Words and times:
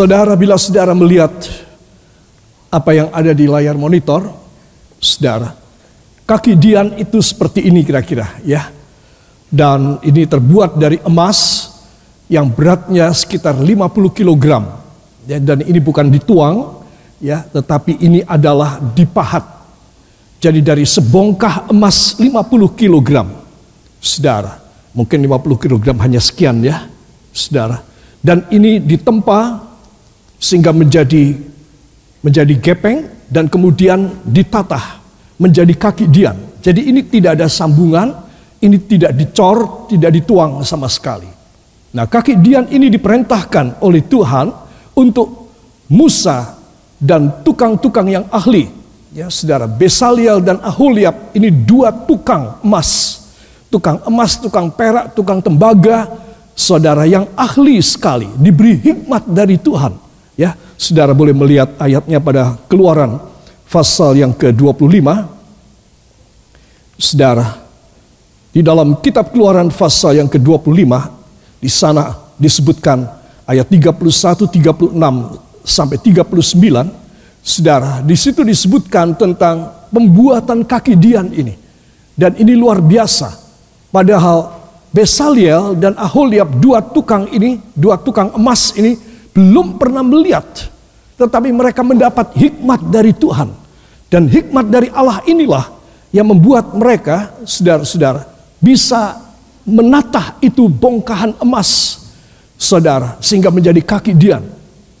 Saudara, 0.00 0.32
bila 0.32 0.56
saudara 0.56 0.96
melihat 0.96 1.28
apa 2.72 2.90
yang 2.96 3.12
ada 3.12 3.36
di 3.36 3.44
layar 3.44 3.76
monitor, 3.76 4.32
saudara, 4.96 5.52
kaki 6.24 6.56
Dian 6.56 6.96
itu 6.96 7.20
seperti 7.20 7.68
ini 7.68 7.84
kira-kira 7.84 8.40
ya. 8.40 8.72
Dan 9.52 10.00
ini 10.00 10.24
terbuat 10.24 10.80
dari 10.80 11.04
emas 11.04 11.68
yang 12.32 12.48
beratnya 12.48 13.12
sekitar 13.12 13.60
50 13.60 13.92
kg. 14.16 14.44
Ya, 15.28 15.36
dan 15.36 15.68
ini 15.68 15.76
bukan 15.84 16.08
dituang 16.08 16.80
ya, 17.20 17.44
tetapi 17.52 18.00
ini 18.00 18.24
adalah 18.24 18.80
dipahat. 18.80 19.44
Jadi 20.40 20.64
dari 20.64 20.88
sebongkah 20.88 21.68
emas 21.68 22.16
50 22.16 22.72
kg. 22.72 23.28
Saudara, 24.00 24.64
mungkin 24.96 25.20
50 25.28 25.60
kg 25.60 25.92
hanya 26.00 26.24
sekian 26.24 26.64
ya, 26.64 26.88
saudara. 27.36 27.84
Dan 28.24 28.48
ini 28.48 28.80
ditempa 28.80 29.68
sehingga 30.40 30.72
menjadi 30.72 31.36
menjadi 32.24 32.54
gepeng 32.56 33.28
dan 33.28 33.46
kemudian 33.46 34.24
ditatah 34.24 35.00
menjadi 35.36 35.72
kaki 35.76 36.08
dian. 36.08 36.36
Jadi 36.60 36.88
ini 36.92 37.00
tidak 37.08 37.40
ada 37.40 37.48
sambungan, 37.48 38.12
ini 38.60 38.76
tidak 38.84 39.16
dicor, 39.16 39.88
tidak 39.88 40.12
dituang 40.12 40.60
sama 40.64 40.88
sekali. 40.88 41.28
Nah, 41.96 42.04
kaki 42.04 42.36
dian 42.40 42.68
ini 42.68 42.92
diperintahkan 42.92 43.80
oleh 43.80 44.04
Tuhan 44.04 44.52
untuk 44.96 45.48
Musa 45.88 46.60
dan 47.00 47.40
tukang-tukang 47.40 48.08
yang 48.08 48.24
ahli. 48.28 48.68
Ya, 49.10 49.32
Saudara, 49.32 49.64
Besaliel 49.64 50.44
dan 50.44 50.60
Aholiab 50.60 51.32
ini 51.32 51.48
dua 51.48 51.90
tukang 51.90 52.60
emas. 52.60 53.18
Tukang 53.72 54.04
emas, 54.04 54.36
tukang 54.36 54.68
perak, 54.70 55.16
tukang 55.16 55.40
tembaga, 55.40 56.10
saudara 56.58 57.06
yang 57.06 57.26
ahli 57.38 57.78
sekali, 57.78 58.26
diberi 58.34 58.74
hikmat 58.82 59.30
dari 59.30 59.56
Tuhan 59.62 60.09
Ya, 60.40 60.56
saudara 60.80 61.12
boleh 61.12 61.36
melihat 61.36 61.76
ayatnya 61.76 62.16
pada 62.16 62.56
Keluaran 62.64 63.20
pasal 63.68 64.16
yang 64.16 64.32
ke-25. 64.32 65.04
Saudara, 66.96 67.60
di 68.48 68.64
dalam 68.64 68.96
kitab 69.04 69.36
Keluaran 69.36 69.68
pasal 69.68 70.16
yang 70.16 70.32
ke-25 70.32 70.80
di 71.60 71.68
sana 71.68 72.16
disebutkan 72.40 73.04
ayat 73.44 73.68
31, 73.68 74.00
36 74.48 74.96
sampai 75.60 76.00
39. 76.00 77.44
Saudara, 77.44 78.00
di 78.00 78.16
situ 78.16 78.40
disebutkan 78.40 79.12
tentang 79.20 79.68
pembuatan 79.92 80.64
kaki 80.64 80.96
Dian 80.96 81.28
ini. 81.36 81.52
Dan 82.16 82.40
ini 82.40 82.56
luar 82.56 82.80
biasa. 82.80 83.28
Padahal 83.92 84.56
Besaliel 84.88 85.76
dan 85.76 86.00
Aholiab 86.00 86.48
dua 86.56 86.80
tukang 86.80 87.28
ini, 87.28 87.60
dua 87.76 88.00
tukang 88.00 88.32
emas 88.34 88.72
ini 88.80 89.09
belum 89.30 89.78
pernah 89.78 90.02
melihat, 90.02 90.46
tetapi 91.20 91.54
mereka 91.54 91.80
mendapat 91.86 92.34
hikmat 92.34 92.80
dari 92.90 93.14
Tuhan. 93.14 93.50
Dan 94.10 94.26
hikmat 94.26 94.66
dari 94.66 94.90
Allah 94.90 95.22
inilah 95.22 95.70
yang 96.10 96.26
membuat 96.26 96.74
mereka, 96.74 97.30
saudara-saudara, 97.46 98.26
bisa 98.58 99.22
menatah 99.62 100.34
itu 100.42 100.66
bongkahan 100.66 101.38
emas, 101.38 102.02
saudara, 102.58 103.14
sehingga 103.22 103.54
menjadi 103.54 103.78
kaki 103.78 104.12
dian. 104.18 104.42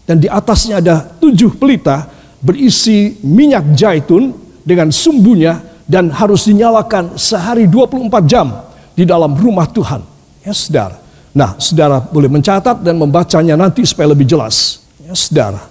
Dan 0.06 0.22
di 0.22 0.30
atasnya 0.30 0.78
ada 0.78 1.02
tujuh 1.18 1.58
pelita 1.58 2.06
berisi 2.38 3.18
minyak 3.26 3.74
zaitun 3.74 4.30
dengan 4.62 4.94
sumbunya 4.94 5.58
dan 5.90 6.06
harus 6.14 6.46
dinyalakan 6.46 7.18
sehari 7.18 7.66
24 7.66 8.06
jam 8.30 8.46
di 8.94 9.02
dalam 9.02 9.34
rumah 9.34 9.66
Tuhan. 9.66 10.06
Ya 10.46 10.54
saudara. 10.54 10.99
Nah, 11.30 11.54
saudara 11.62 12.02
boleh 12.02 12.26
mencatat 12.26 12.82
dan 12.82 12.98
membacanya 12.98 13.54
nanti 13.54 13.86
supaya 13.86 14.10
lebih 14.10 14.26
jelas. 14.26 14.82
Ya, 14.98 15.14
saudara, 15.14 15.62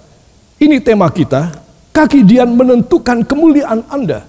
ini 0.56 0.80
tema 0.80 1.08
kita. 1.12 1.52
Kaki 1.90 2.24
Dian 2.24 2.54
menentukan 2.54 3.26
kemuliaan 3.26 3.84
Anda. 3.90 4.24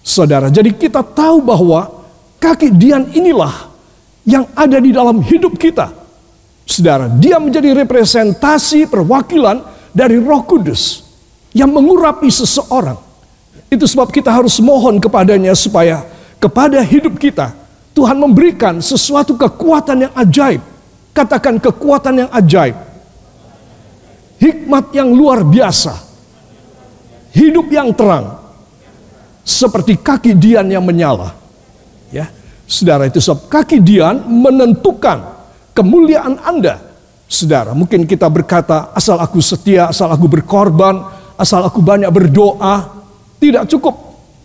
Saudara, 0.00 0.48
jadi 0.48 0.72
kita 0.72 1.04
tahu 1.04 1.44
bahwa 1.44 1.90
kaki 2.40 2.72
Dian 2.72 3.12
inilah 3.12 3.68
yang 4.24 4.48
ada 4.56 4.80
di 4.80 4.88
dalam 4.94 5.20
hidup 5.20 5.60
kita. 5.60 5.92
Saudara, 6.64 7.10
dia 7.10 7.36
menjadi 7.36 7.76
representasi 7.76 8.88
perwakilan 8.88 9.60
dari 9.92 10.16
Roh 10.16 10.46
Kudus 10.48 11.04
yang 11.52 11.68
mengurapi 11.68 12.30
seseorang. 12.32 12.96
Itu 13.68 13.84
sebab 13.84 14.08
kita 14.08 14.32
harus 14.32 14.56
mohon 14.62 14.96
kepadanya 15.02 15.52
supaya 15.52 16.06
kepada 16.40 16.80
hidup 16.80 17.20
kita 17.20 17.59
Tuhan 17.90 18.16
memberikan 18.16 18.78
sesuatu 18.78 19.34
kekuatan 19.34 20.08
yang 20.08 20.14
ajaib 20.14 20.62
Katakan 21.10 21.58
kekuatan 21.58 22.26
yang 22.26 22.30
ajaib. 22.30 22.76
Hikmat 24.40 24.94
yang 24.94 25.10
luar 25.10 25.42
biasa. 25.42 25.94
Hidup 27.34 27.66
yang 27.68 27.90
terang. 27.92 28.38
Seperti 29.42 29.98
kaki 29.98 30.38
Dian 30.38 30.70
yang 30.70 30.86
menyala. 30.86 31.34
Ya, 32.14 32.30
Saudara 32.66 33.10
itu 33.10 33.18
sebab 33.18 33.50
kaki 33.50 33.82
Dian 33.82 34.22
menentukan 34.30 35.18
kemuliaan 35.74 36.38
Anda. 36.46 36.78
Saudara, 37.30 37.74
mungkin 37.74 38.06
kita 38.06 38.26
berkata 38.30 38.94
asal 38.94 39.18
aku 39.18 39.38
setia, 39.42 39.90
asal 39.90 40.10
aku 40.10 40.26
berkorban, 40.26 41.02
asal 41.38 41.62
aku 41.62 41.82
banyak 41.82 42.10
berdoa, 42.10 42.90
tidak 43.38 43.66
cukup. 43.70 43.94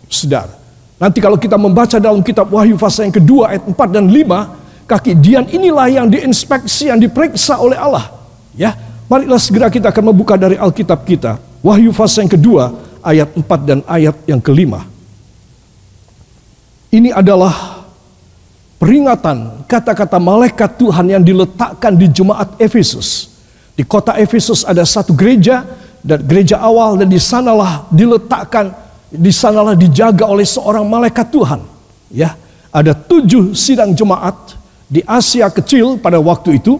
Saudara, 0.06 0.54
nanti 0.96 1.18
kalau 1.20 1.36
kita 1.36 1.56
membaca 1.60 1.96
dalam 2.00 2.20
kitab 2.24 2.48
Wahyu 2.48 2.76
pasal 2.80 3.08
yang 3.08 3.16
kedua 3.16 3.56
ayat 3.56 3.62
4 3.68 3.96
dan 3.96 4.04
5, 4.08 4.86
Kaki 4.86 5.12
Dian 5.18 5.44
inilah 5.50 5.90
yang 5.90 6.06
diinspeksi, 6.06 6.88
yang 6.88 7.02
diperiksa 7.02 7.58
oleh 7.58 7.74
Allah. 7.74 8.06
Ya, 8.54 8.72
marilah 9.10 9.42
segera 9.42 9.66
kita 9.66 9.90
akan 9.90 10.14
membuka 10.14 10.38
dari 10.38 10.54
Alkitab 10.54 11.02
kita. 11.02 11.42
Wahyu 11.60 11.90
fase 11.90 12.22
yang 12.22 12.30
kedua, 12.30 12.70
ayat 13.02 13.34
4 13.34 13.42
dan 13.66 13.78
ayat 13.90 14.14
yang 14.30 14.38
kelima. 14.38 14.86
Ini 16.94 17.10
adalah 17.10 17.82
peringatan 18.78 19.66
kata-kata 19.66 20.22
malaikat 20.22 20.78
Tuhan 20.78 21.10
yang 21.10 21.22
diletakkan 21.26 21.98
di 21.98 22.06
jemaat 22.06 22.54
Efesus. 22.62 23.34
Di 23.74 23.82
kota 23.82 24.14
Efesus 24.16 24.62
ada 24.62 24.86
satu 24.86 25.12
gereja 25.12 25.66
dan 26.00 26.22
gereja 26.22 26.62
awal 26.62 26.94
dan 26.96 27.10
di 27.10 27.18
sanalah 27.18 27.90
diletakkan, 27.90 28.70
di 29.16 29.32
sanalah 29.32 29.74
dijaga 29.74 30.28
oleh 30.28 30.44
seorang 30.44 30.84
malaikat 30.86 31.32
Tuhan. 31.32 31.60
Ya, 32.12 32.36
ada 32.70 32.92
tujuh 32.94 33.56
sidang 33.56 33.96
jemaat 33.96 34.54
di 34.86 35.02
Asia 35.02 35.50
kecil 35.50 35.98
pada 35.98 36.22
waktu 36.22 36.62
itu, 36.62 36.78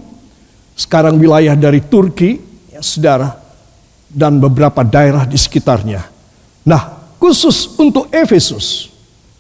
sekarang 0.79 1.19
wilayah 1.19 1.59
dari 1.59 1.83
Turki, 1.83 2.39
ya 2.71 2.85
saudara, 2.85 3.35
dan 4.07 4.39
beberapa 4.39 4.87
daerah 4.87 5.27
di 5.27 5.35
sekitarnya. 5.35 6.07
Nah, 6.63 7.11
khusus 7.19 7.75
untuk 7.75 8.07
Efesus, 8.15 8.93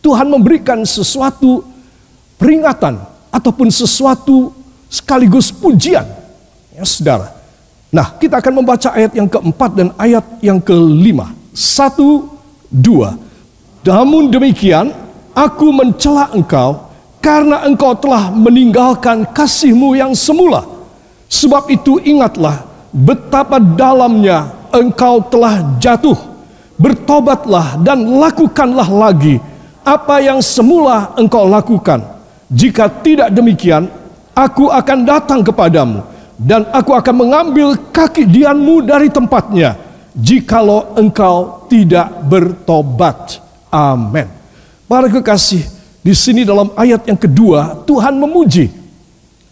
Tuhan 0.02 0.26
memberikan 0.26 0.82
sesuatu 0.82 1.62
peringatan 2.40 2.98
ataupun 3.31 3.70
sesuatu 3.70 4.50
sekaligus 4.90 5.54
pujian. 5.54 6.04
Ya, 6.75 6.82
saudara. 6.82 7.32
Nah, 7.88 8.12
kita 8.19 8.43
akan 8.43 8.60
membaca 8.60 8.93
ayat 8.93 9.12
yang 9.16 9.28
keempat 9.31 9.70
dan 9.72 9.88
ayat 9.96 10.25
yang 10.44 10.60
kelima. 10.60 11.32
Satu, 11.56 12.35
dua. 12.70 13.14
Namun 13.86 14.30
demikian, 14.30 14.90
aku 15.30 15.70
mencela 15.70 16.32
engkau 16.34 16.90
karena 17.22 17.62
engkau 17.66 17.94
telah 17.94 18.30
meninggalkan 18.34 19.26
kasihmu 19.30 19.94
yang 19.94 20.14
semula. 20.14 20.66
Sebab 21.26 21.70
itu 21.70 21.98
ingatlah 22.02 22.62
betapa 22.90 23.58
dalamnya 23.58 24.50
engkau 24.74 25.22
telah 25.26 25.78
jatuh. 25.78 26.18
Bertobatlah 26.76 27.80
dan 27.80 28.04
lakukanlah 28.04 28.84
lagi 28.84 29.40
apa 29.80 30.20
yang 30.20 30.44
semula 30.44 31.14
engkau 31.16 31.48
lakukan. 31.48 32.04
Jika 32.52 32.90
tidak 33.00 33.32
demikian, 33.32 33.88
aku 34.36 34.69
akan 34.69 35.08
datang 35.08 35.40
kepadamu 35.40 36.04
dan 36.36 36.69
aku 36.69 36.92
akan 36.92 37.14
mengambil 37.16 37.72
kaki 37.90 38.28
dianmu 38.28 38.84
dari 38.84 39.08
tempatnya 39.08 39.85
jikalau 40.16 40.96
engkau 40.96 41.68
tidak 41.68 42.08
bertobat. 42.24 43.38
Amin. 43.68 44.26
Para 44.88 45.12
kekasih, 45.12 45.62
di 46.00 46.14
sini 46.16 46.46
dalam 46.46 46.72
ayat 46.78 47.04
yang 47.04 47.18
kedua, 47.18 47.84
Tuhan 47.84 48.16
memuji. 48.16 48.72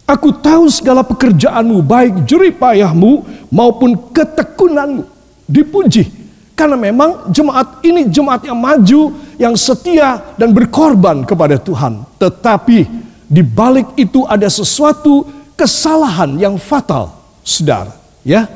Aku 0.05 0.29
tahu 0.29 0.69
segala 0.69 1.01
pekerjaanmu, 1.01 1.81
baik 1.81 2.25
jeripayahmu 2.25 3.25
maupun 3.49 3.97
ketekunanmu. 4.13 5.05
Dipuji. 5.45 6.09
Karena 6.55 6.79
memang 6.79 7.27
jemaat 7.35 7.83
ini 7.83 8.07
jemaat 8.07 8.47
yang 8.47 8.55
maju, 8.55 9.11
yang 9.35 9.59
setia 9.59 10.23
dan 10.39 10.55
berkorban 10.55 11.27
kepada 11.27 11.59
Tuhan. 11.59 12.07
Tetapi 12.15 12.79
di 13.27 13.43
balik 13.43 13.91
itu 13.99 14.23
ada 14.23 14.47
sesuatu 14.47 15.27
kesalahan 15.59 16.39
yang 16.39 16.55
fatal, 16.55 17.11
saudara. 17.43 17.91
Ya, 18.23 18.47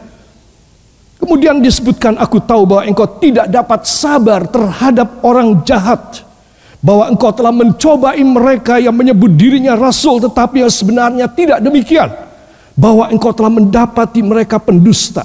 Kemudian 1.29 1.61
disebutkan 1.61 2.17
aku 2.17 2.41
tahu 2.41 2.65
bahwa 2.65 2.89
engkau 2.89 3.05
tidak 3.21 3.45
dapat 3.53 3.85
sabar 3.85 4.49
terhadap 4.49 5.21
orang 5.21 5.61
jahat 5.61 6.25
bahwa 6.81 7.05
engkau 7.05 7.29
telah 7.29 7.53
mencobai 7.53 8.17
mereka 8.25 8.81
yang 8.81 8.97
menyebut 8.97 9.37
dirinya 9.37 9.77
rasul 9.77 10.17
tetapi 10.17 10.65
yang 10.65 10.73
sebenarnya 10.73 11.29
tidak 11.29 11.61
demikian 11.61 12.09
bahwa 12.73 13.13
engkau 13.13 13.29
telah 13.29 13.53
mendapati 13.53 14.25
mereka 14.25 14.57
pendusta 14.57 15.21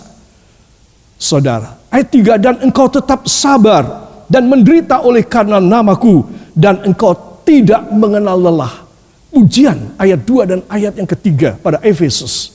Saudara, 1.24 1.80
ayat 1.88 2.12
3 2.12 2.36
dan 2.36 2.54
engkau 2.60 2.84
tetap 2.84 3.24
sabar 3.24 4.12
dan 4.28 4.44
menderita 4.44 5.00
oleh 5.00 5.24
karena 5.24 5.56
namaku 5.56 6.20
dan 6.52 6.84
engkau 6.84 7.40
tidak 7.48 7.80
mengenal 7.88 8.36
lelah. 8.36 8.84
Ujian 9.32 9.96
ayat 9.96 10.20
2 10.20 10.50
dan 10.52 10.60
ayat 10.68 11.00
yang 11.00 11.08
ketiga 11.08 11.56
pada 11.56 11.80
Efesus. 11.80 12.52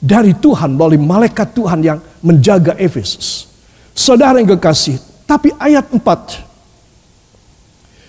Dari 0.00 0.32
Tuhan 0.32 0.72
melalui 0.72 0.96
malaikat 0.96 1.52
Tuhan 1.52 1.84
yang 1.84 1.98
menjaga 2.24 2.74
Efesus. 2.78 3.50
Saudara 3.94 4.38
yang 4.38 4.54
kekasih, 4.54 4.98
tapi 5.26 5.50
ayat 5.58 5.86
4 5.90 6.48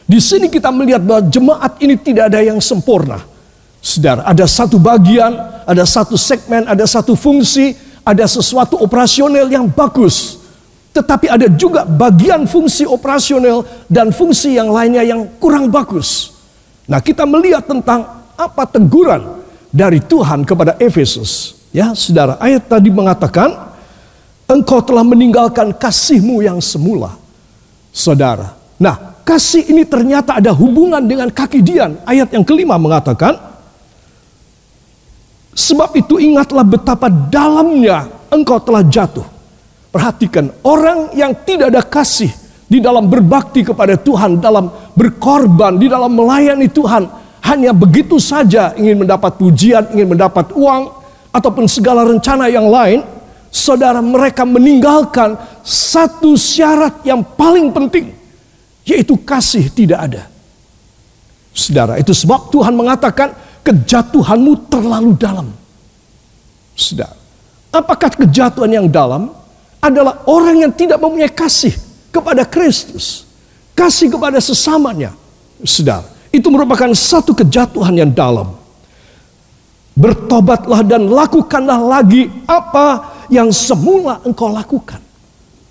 di 0.09 0.17
sini 0.17 0.49
kita 0.49 0.73
melihat 0.73 1.05
bahwa 1.05 1.21
jemaat 1.29 1.77
ini 1.85 1.93
tidak 1.93 2.33
ada 2.33 2.41
yang 2.41 2.57
sempurna. 2.57 3.21
Saudara, 3.77 4.25
ada 4.25 4.49
satu 4.49 4.81
bagian, 4.81 5.37
ada 5.69 5.85
satu 5.85 6.17
segmen, 6.17 6.65
ada 6.65 6.81
satu 6.89 7.13
fungsi, 7.13 7.77
ada 8.01 8.25
sesuatu 8.25 8.81
operasional 8.81 9.45
yang 9.45 9.69
bagus. 9.69 10.41
Tetapi 10.97 11.29
ada 11.29 11.45
juga 11.53 11.85
bagian 11.85 12.49
fungsi 12.49 12.89
operasional 12.89 13.61
dan 13.85 14.09
fungsi 14.09 14.57
yang 14.57 14.73
lainnya 14.73 15.05
yang 15.05 15.29
kurang 15.37 15.69
bagus. 15.69 16.33
Nah, 16.89 16.97
kita 16.97 17.29
melihat 17.29 17.69
tentang 17.69 18.25
apa 18.33 18.65
teguran 18.65 19.45
dari 19.69 20.01
Tuhan 20.01 20.41
kepada 20.41 20.73
Efesus. 20.81 21.53
Ya, 21.69 21.93
Saudara, 21.93 22.41
ayat 22.41 22.65
tadi 22.65 22.89
mengatakan 22.89 23.68
engkau 24.49 24.81
telah 24.81 25.05
meninggalkan 25.05 25.71
kasihmu 25.71 26.41
yang 26.41 26.57
semula. 26.59 27.13
Saudara. 27.93 28.57
Nah, 28.81 29.21
kasih 29.21 29.69
ini 29.69 29.85
ternyata 29.85 30.41
ada 30.41 30.49
hubungan 30.49 31.01
dengan 31.05 31.29
kaki 31.29 31.61
Dian. 31.61 32.01
Ayat 32.05 32.33
yang 32.33 32.41
kelima 32.41 32.75
mengatakan 32.81 33.49
Sebab 35.59 35.91
itu 35.99 36.15
ingatlah 36.23 36.63
betapa 36.63 37.11
dalamnya 37.11 38.07
engkau 38.31 38.63
telah 38.63 38.79
jatuh. 38.79 39.27
Perhatikan, 39.91 40.55
orang 40.63 41.11
yang 41.11 41.35
tidak 41.43 41.75
ada 41.75 41.83
kasih 41.83 42.31
di 42.69 42.79
dalam 42.79 43.11
berbakti 43.11 43.67
kepada 43.67 43.99
Tuhan, 43.99 44.39
dalam 44.39 44.71
berkorban, 44.95 45.75
di 45.75 45.91
dalam 45.91 46.15
melayani 46.15 46.71
Tuhan, 46.71 47.03
hanya 47.43 47.75
begitu 47.75 48.21
saja 48.21 48.71
ingin 48.79 49.03
mendapat 49.03 49.35
pujian, 49.35 49.91
ingin 49.91 50.15
mendapat 50.15 50.53
uang, 50.55 50.95
ataupun 51.33 51.67
segala 51.67 52.07
rencana 52.07 52.47
yang 52.47 52.71
lain, 52.71 53.03
saudara 53.59 53.99
mereka 53.99 54.47
meninggalkan 54.47 55.35
satu 55.67 56.39
syarat 56.39 57.03
yang 57.03 57.19
paling 57.35 57.75
penting, 57.75 58.15
yaitu 58.87 59.19
kasih 59.19 59.67
tidak 59.67 59.99
ada. 59.99 60.23
Saudara, 61.51 61.99
itu 61.99 62.15
sebab 62.15 62.47
Tuhan 62.47 62.71
mengatakan 62.71 63.35
kejatuhanmu 63.67 64.71
terlalu 64.71 65.11
dalam. 65.19 65.51
Saudara, 66.79 67.19
apakah 67.75 68.15
kejatuhan 68.15 68.71
yang 68.71 68.87
dalam? 68.87 69.35
adalah 69.79 70.27
orang 70.27 70.67
yang 70.67 70.71
tidak 70.75 70.99
mempunyai 70.99 71.31
kasih 71.31 71.71
kepada 72.11 72.43
Kristus, 72.43 73.23
kasih 73.71 74.11
kepada 74.11 74.37
sesamanya. 74.43 75.15
Saudara, 75.63 76.07
itu 76.35 76.47
merupakan 76.51 76.91
satu 76.91 77.31
kejatuhan 77.31 77.95
yang 77.95 78.11
dalam. 78.11 78.55
Bertobatlah 79.99 80.79
dan 80.83 81.11
lakukanlah 81.11 81.79
lagi 81.99 82.31
apa 82.47 83.18
yang 83.29 83.53
semula 83.53 84.19
engkau 84.25 84.49
lakukan. 84.49 84.99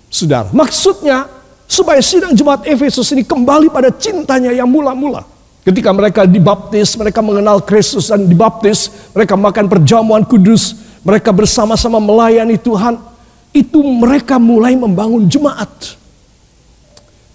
Saudara, 0.09 0.49
maksudnya 0.49 1.29
supaya 1.69 2.01
sidang 2.01 2.33
jemaat 2.33 2.65
Efesus 2.65 3.13
ini 3.13 3.21
kembali 3.21 3.69
pada 3.69 3.93
cintanya 3.93 4.49
yang 4.49 4.65
mula-mula. 4.65 5.21
Ketika 5.61 5.93
mereka 5.93 6.25
dibaptis, 6.25 6.97
mereka 6.97 7.21
mengenal 7.21 7.61
Kristus 7.61 8.09
dan 8.09 8.25
dibaptis, 8.25 8.89
mereka 9.13 9.37
makan 9.37 9.69
perjamuan 9.69 10.25
kudus, 10.25 10.73
mereka 11.05 11.29
bersama-sama 11.29 12.01
melayani 12.01 12.57
Tuhan, 12.57 12.97
itu 13.53 13.77
mereka 13.85 14.41
mulai 14.41 14.73
membangun 14.73 15.29
jemaat. 15.29 15.99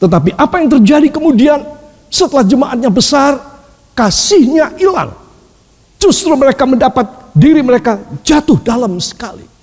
Tetapi 0.03 0.35
apa 0.35 0.59
yang 0.59 0.69
terjadi 0.81 1.09
kemudian 1.15 1.63
setelah 2.11 2.43
jemaatnya 2.43 2.91
besar, 2.91 3.39
kasihnya 3.95 4.75
hilang. 4.75 5.15
Justru 6.03 6.35
mereka 6.35 6.67
mendapat 6.67 7.07
diri 7.33 7.63
mereka 7.63 8.03
jatuh 8.27 8.59
dalam 8.61 8.99
sekali. 8.99 9.54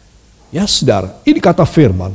Ya 0.52 0.68
saudara, 0.68 1.24
ini 1.24 1.40
kata 1.40 1.64
firman. 1.64 2.12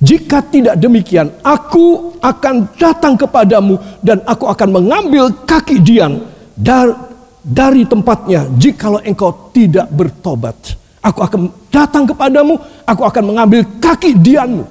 Jika 0.00 0.40
tidak 0.40 0.80
demikian, 0.80 1.28
aku 1.44 2.16
akan 2.24 2.72
datang 2.80 3.20
kepadamu 3.20 3.76
dan 4.00 4.24
aku 4.24 4.48
akan 4.48 4.80
mengambil 4.80 5.28
kaki 5.44 5.76
Dian 5.76 6.24
dari, 6.56 6.96
dari 7.44 7.84
tempatnya 7.84 8.48
jikalau 8.56 9.04
engkau 9.04 9.52
tidak 9.52 9.92
bertobat. 9.92 10.56
Aku 11.04 11.20
akan 11.20 11.52
datang 11.68 12.08
kepadamu, 12.08 12.56
aku 12.84 13.02
akan 13.04 13.24
mengambil 13.28 13.60
kaki 13.80 14.16
dianmu. 14.16 14.64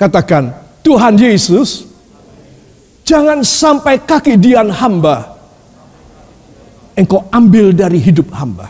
Katakan, 0.00 0.52
Tuhan 0.84 1.16
Yesus, 1.16 1.88
jangan 3.04 3.40
sampai 3.40 4.00
kaki 4.00 4.36
dian 4.36 4.68
hamba, 4.68 5.36
engkau 6.96 7.24
ambil 7.28 7.72
dari 7.76 8.00
hidup 8.00 8.32
hamba. 8.36 8.68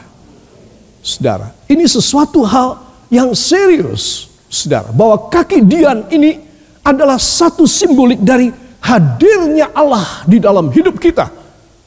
Saudara, 1.03 1.54
ini 1.71 1.85
sesuatu 1.89 2.45
hal 2.45 2.81
yang 3.09 3.33
serius, 3.33 4.29
saudara. 4.49 4.93
Bahwa 4.93 5.31
kaki 5.33 5.65
dian 5.65 6.09
ini 6.13 6.41
adalah 6.85 7.17
satu 7.17 7.65
simbolik 7.65 8.21
dari 8.21 8.53
hadirnya 8.85 9.73
Allah 9.73 10.25
di 10.29 10.37
dalam 10.37 10.69
hidup 10.69 11.01
kita. 11.01 11.33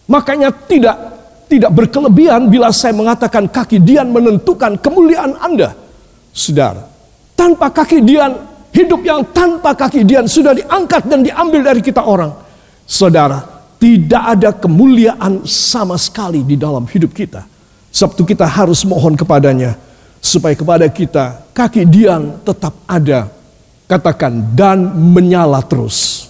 Makanya 0.09 0.49
tidak 0.65 0.97
tidak 1.47 1.71
berkelebihan 1.71 2.49
bila 2.51 2.73
saya 2.73 2.91
mengatakan 2.91 3.47
kaki 3.47 3.79
Dian 3.79 4.11
menentukan 4.11 4.75
kemuliaan 4.81 5.37
Anda. 5.39 5.71
Saudara, 6.33 6.83
tanpa 7.37 7.71
kaki 7.71 8.03
Dian, 8.03 8.35
hidup 8.75 9.01
yang 9.01 9.23
tanpa 9.31 9.73
kaki 9.73 10.03
Dian 10.03 10.27
sudah 10.27 10.53
diangkat 10.53 11.07
dan 11.07 11.23
diambil 11.23 11.71
dari 11.71 11.81
kita 11.81 12.03
orang. 12.03 12.35
Saudara, 12.83 13.41
tidak 13.79 14.23
ada 14.37 14.49
kemuliaan 14.53 15.45
sama 15.47 15.95
sekali 15.95 16.43
di 16.43 16.59
dalam 16.59 16.83
hidup 16.89 17.13
kita. 17.15 17.56
Sebab 17.91 18.23
kita 18.27 18.45
harus 18.45 18.83
mohon 18.85 19.17
kepadanya 19.17 19.79
supaya 20.21 20.53
kepada 20.53 20.85
kita 20.91 21.47
kaki 21.55 21.87
Dian 21.87 22.41
tetap 22.43 22.75
ada. 22.85 23.31
Katakan 23.87 24.43
dan 24.51 24.83
menyala 24.99 25.63
terus. 25.63 26.27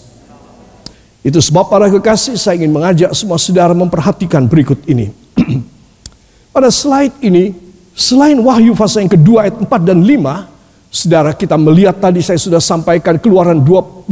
Itu 1.26 1.42
sebab 1.42 1.68
para 1.68 1.90
kekasih 1.90 2.38
saya 2.38 2.62
ingin 2.62 2.70
mengajak 2.70 3.12
semua 3.18 3.42
saudara 3.42 3.74
memperhatikan 3.74 4.46
berikut 4.46 4.80
ini. 4.86 5.10
Pada 6.54 6.70
slide 6.70 7.18
ini, 7.20 7.52
selain 7.98 8.38
wahyu 8.38 8.78
fase 8.78 9.02
yang 9.02 9.10
kedua 9.10 9.50
ayat 9.50 9.58
4 9.58 9.68
dan 9.90 10.00
5, 10.06 10.94
saudara 10.94 11.36
kita 11.36 11.60
melihat 11.60 12.00
tadi 12.00 12.24
saya 12.24 12.40
sudah 12.40 12.62
sampaikan 12.62 13.20
keluaran 13.20 13.60
25 13.60 14.08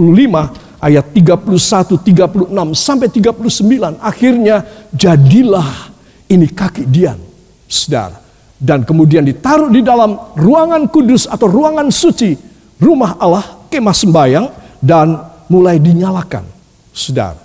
ayat 0.82 1.06
31, 1.16 1.54
36 2.04 2.76
sampai 2.76 3.08
39. 3.08 3.96
Akhirnya 4.04 4.68
jadilah 4.92 5.94
ini 6.28 6.52
kaki 6.52 6.84
Dian, 6.90 7.18
saudara. 7.76 8.18
Dan 8.56 8.88
kemudian 8.88 9.28
ditaruh 9.28 9.68
di 9.68 9.84
dalam 9.84 10.16
ruangan 10.40 10.88
kudus 10.88 11.28
atau 11.28 11.52
ruangan 11.52 11.92
suci 11.92 12.32
rumah 12.80 13.20
Allah, 13.20 13.68
kemah 13.68 13.92
sembayang 13.92 14.46
dan 14.80 15.20
mulai 15.52 15.76
dinyalakan 15.78 16.48
saudara, 16.96 17.38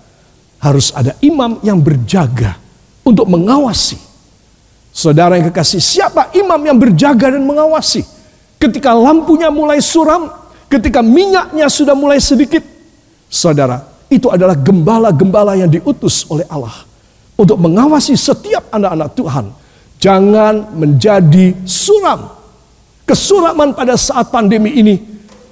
harus 0.63 0.95
ada 0.95 1.19
imam 1.19 1.59
yang 1.67 1.83
berjaga 1.83 2.55
untuk 3.03 3.27
mengawasi. 3.27 3.99
Saudara 4.91 5.39
yang 5.39 5.51
kekasih, 5.51 5.83
siapa 5.83 6.31
imam 6.35 6.59
yang 6.63 6.79
berjaga 6.79 7.35
dan 7.35 7.43
mengawasi? 7.43 8.03
Ketika 8.59 8.95
lampunya 8.95 9.51
mulai 9.51 9.83
suram, 9.83 10.31
ketika 10.71 11.03
minyaknya 11.03 11.67
sudah 11.71 11.95
mulai 11.95 12.23
sedikit, 12.23 12.63
saudara, 13.31 13.87
itu 14.11 14.27
adalah 14.27 14.59
gembala-gembala 14.59 15.55
yang 15.55 15.71
diutus 15.71 16.27
oleh 16.27 16.43
Allah 16.51 16.83
untuk 17.39 17.57
mengawasi 17.57 18.19
setiap 18.19 18.67
anak-anak 18.75 19.11
Tuhan. 19.15 19.47
Jangan 20.01 20.73
menjadi 20.75 21.55
suram. 21.69 22.33
Kesuraman 23.05 23.77
pada 23.77 24.01
saat 24.01 24.33
pandemi 24.33 24.81
ini, 24.81 24.97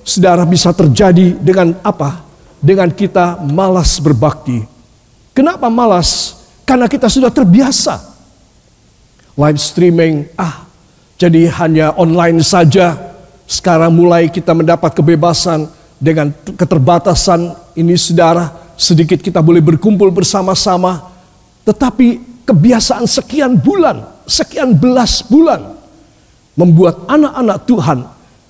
saudara 0.01 0.49
bisa 0.49 0.73
terjadi 0.73 1.37
dengan 1.37 1.77
apa? 1.85 2.29
dengan 2.59 2.91
kita 2.91 3.39
malas 3.47 4.03
berbakti. 4.03 4.67
Kenapa 5.35 5.71
malas? 5.71 6.43
Karena 6.67 6.91
kita 6.91 7.07
sudah 7.07 7.31
terbiasa. 7.31 8.19
Live 9.39 9.63
streaming, 9.63 10.27
ah, 10.35 10.67
jadi 11.15 11.47
hanya 11.63 11.95
online 11.95 12.43
saja. 12.43 12.99
Sekarang 13.47 13.95
mulai 13.95 14.29
kita 14.29 14.51
mendapat 14.53 14.93
kebebasan 14.99 15.71
dengan 15.97 16.35
keterbatasan 16.35 17.55
ini 17.79 17.95
saudara. 17.95 18.51
Sedikit 18.75 19.23
kita 19.23 19.39
boleh 19.39 19.63
berkumpul 19.63 20.11
bersama-sama. 20.11 21.07
Tetapi 21.63 22.43
kebiasaan 22.43 23.07
sekian 23.07 23.55
bulan, 23.55 24.03
sekian 24.29 24.77
belas 24.77 25.25
bulan. 25.25 25.75
Membuat 26.59 27.07
anak-anak 27.07 27.59
Tuhan 27.71 27.99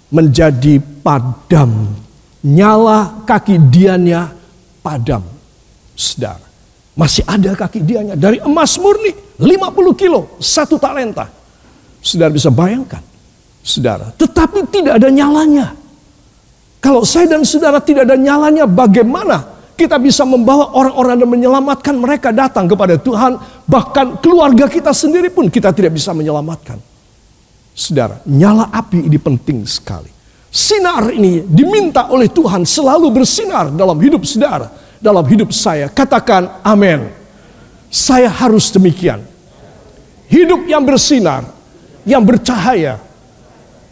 menjadi 0.08 0.80
padam 0.80 1.92
nyala 2.44 3.24
kaki 3.26 3.58
diannya 3.68 4.30
padam. 4.80 5.22
Saudara, 5.98 6.46
masih 6.94 7.26
ada 7.26 7.58
kaki 7.58 7.82
diannya 7.82 8.14
dari 8.14 8.38
emas 8.38 8.78
murni 8.78 9.10
50 9.38 9.98
kilo, 9.98 10.38
satu 10.38 10.78
talenta. 10.78 11.26
Saudara 11.98 12.30
bisa 12.30 12.48
bayangkan. 12.54 13.02
Saudara, 13.58 14.14
tetapi 14.14 14.70
tidak 14.70 15.02
ada 15.02 15.10
nyalanya. 15.10 15.74
Kalau 16.78 17.02
saya 17.02 17.26
dan 17.26 17.42
saudara 17.42 17.82
tidak 17.82 18.06
ada 18.06 18.14
nyalanya, 18.14 18.64
bagaimana 18.64 19.57
kita 19.78 19.94
bisa 20.02 20.26
membawa 20.26 20.74
orang-orang 20.74 21.22
dan 21.22 21.28
menyelamatkan 21.30 21.94
mereka 21.94 22.34
datang 22.34 22.66
kepada 22.66 22.98
Tuhan, 22.98 23.38
bahkan 23.62 24.18
keluarga 24.18 24.66
kita 24.66 24.90
sendiri 24.90 25.30
pun 25.30 25.46
kita 25.46 25.70
tidak 25.70 25.94
bisa 25.94 26.10
menyelamatkan. 26.10 26.82
Saudara, 27.78 28.18
nyala 28.26 28.74
api 28.74 29.06
ini 29.06 29.14
penting 29.22 29.62
sekali. 29.62 30.10
Sinar 30.50 31.14
ini 31.14 31.46
diminta 31.46 32.10
oleh 32.10 32.26
Tuhan 32.26 32.66
selalu 32.66 33.06
bersinar 33.14 33.70
dalam 33.70 33.94
hidup 34.02 34.26
saudara, 34.26 34.66
dalam 34.98 35.22
hidup 35.22 35.54
saya. 35.54 35.86
Katakan 35.86 36.58
amin. 36.66 37.14
Saya 37.86 38.26
harus 38.26 38.74
demikian. 38.74 39.22
Hidup 40.26 40.66
yang 40.66 40.82
bersinar, 40.82 41.46
yang 42.02 42.26
bercahaya, 42.26 42.98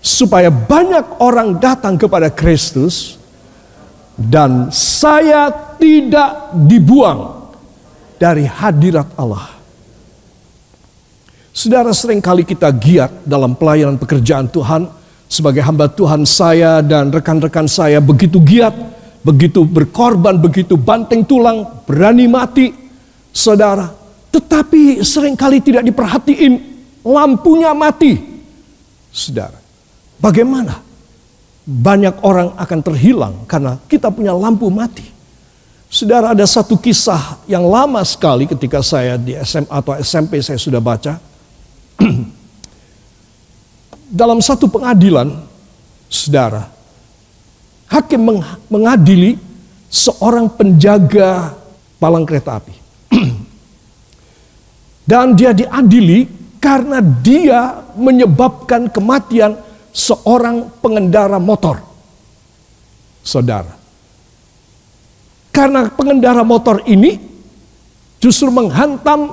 supaya 0.03 0.51
banyak 0.51 1.23
orang 1.23 1.55
datang 1.63 1.95
kepada 1.95 2.27
Kristus 2.27 3.23
dan 4.17 4.73
saya 4.73 5.53
tidak 5.77 6.57
dibuang 6.67 7.53
dari 8.17 8.49
hadirat 8.49 9.13
Allah. 9.21 9.53
Saudara 11.53 11.93
sering 11.93 12.21
kali 12.21 12.45
kita 12.45 12.69
giat 12.73 13.25
dalam 13.25 13.57
pelayanan 13.57 13.97
pekerjaan 13.97 14.49
Tuhan 14.49 14.89
sebagai 15.29 15.65
hamba 15.65 15.89
Tuhan 15.89 16.25
saya 16.29 16.85
dan 16.85 17.09
rekan-rekan 17.09 17.65
saya 17.69 18.01
begitu 18.01 18.41
giat, 18.41 18.73
begitu 19.25 19.65
berkorban, 19.65 20.37
begitu 20.37 20.77
banteng 20.77 21.25
tulang, 21.25 21.85
berani 21.89 22.29
mati. 22.29 22.73
Saudara, 23.33 23.93
tetapi 24.33 25.05
sering 25.05 25.37
kali 25.37 25.61
tidak 25.61 25.85
diperhatiin 25.85 26.61
lampunya 27.05 27.73
mati. 27.77 28.17
Saudara, 29.13 29.67
Bagaimana? 30.17 30.81
Banyak 31.67 32.23
orang 32.23 32.55
akan 32.55 32.79
terhilang 32.79 33.35
karena 33.51 33.83
kita 33.91 34.07
punya 34.15 34.31
lampu 34.31 34.71
mati. 34.71 35.03
Saudara 35.87 36.31
ada 36.35 36.47
satu 36.47 36.79
kisah 36.79 37.43
yang 37.51 37.67
lama 37.67 38.03
sekali 38.07 38.47
ketika 38.47 38.83
saya 38.83 39.19
di 39.19 39.35
SMA 39.43 39.71
atau 39.71 39.95
SMP 39.99 40.39
saya 40.43 40.59
sudah 40.59 40.79
baca. 40.79 41.19
Dalam 44.23 44.39
satu 44.39 44.71
pengadilan, 44.71 45.35
saudara, 46.07 46.71
hakim 47.91 48.43
mengadili 48.71 49.39
seorang 49.91 50.47
penjaga 50.51 51.55
palang 51.99 52.23
kereta 52.23 52.63
api. 52.63 52.75
Dan 55.11 55.35
dia 55.39 55.55
diadili 55.55 56.27
karena 56.59 56.99
dia 56.99 57.83
menyebabkan 57.95 58.91
kematian 58.91 59.66
seorang 59.97 60.69
pengendara 60.85 61.41
motor. 61.41 61.81
Saudara. 63.25 63.73
Karena 65.49 65.89
pengendara 65.89 66.45
motor 66.45 66.85
ini 66.85 67.17
justru 68.21 68.53
menghantam 68.53 69.33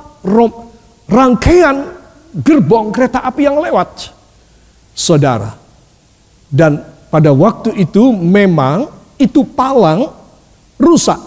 rangkaian 1.12 2.00
gerbong 2.32 2.96
kereta 2.96 3.28
api 3.28 3.44
yang 3.44 3.60
lewat. 3.60 4.16
Saudara. 4.96 5.52
Dan 6.48 6.80
pada 7.12 7.36
waktu 7.36 7.76
itu 7.76 8.16
memang 8.16 8.88
itu 9.20 9.44
palang 9.44 10.08
rusak. 10.80 11.20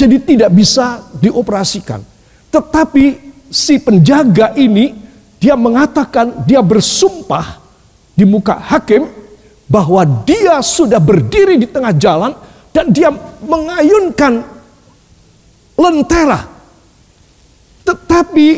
Jadi 0.00 0.16
tidak 0.32 0.50
bisa 0.56 1.04
dioperasikan. 1.20 2.00
Tetapi 2.48 3.04
si 3.52 3.76
penjaga 3.78 4.56
ini 4.56 4.96
dia 5.36 5.54
mengatakan 5.54 6.42
dia 6.48 6.64
bersumpah 6.64 7.65
di 8.16 8.24
muka 8.24 8.56
hakim 8.56 9.04
bahwa 9.68 10.02
dia 10.24 10.58
sudah 10.64 10.96
berdiri 10.96 11.60
di 11.60 11.68
tengah 11.68 11.92
jalan 11.92 12.32
dan 12.72 12.88
dia 12.88 13.12
mengayunkan 13.44 14.40
lentera. 15.76 16.48
Tetapi 17.84 18.48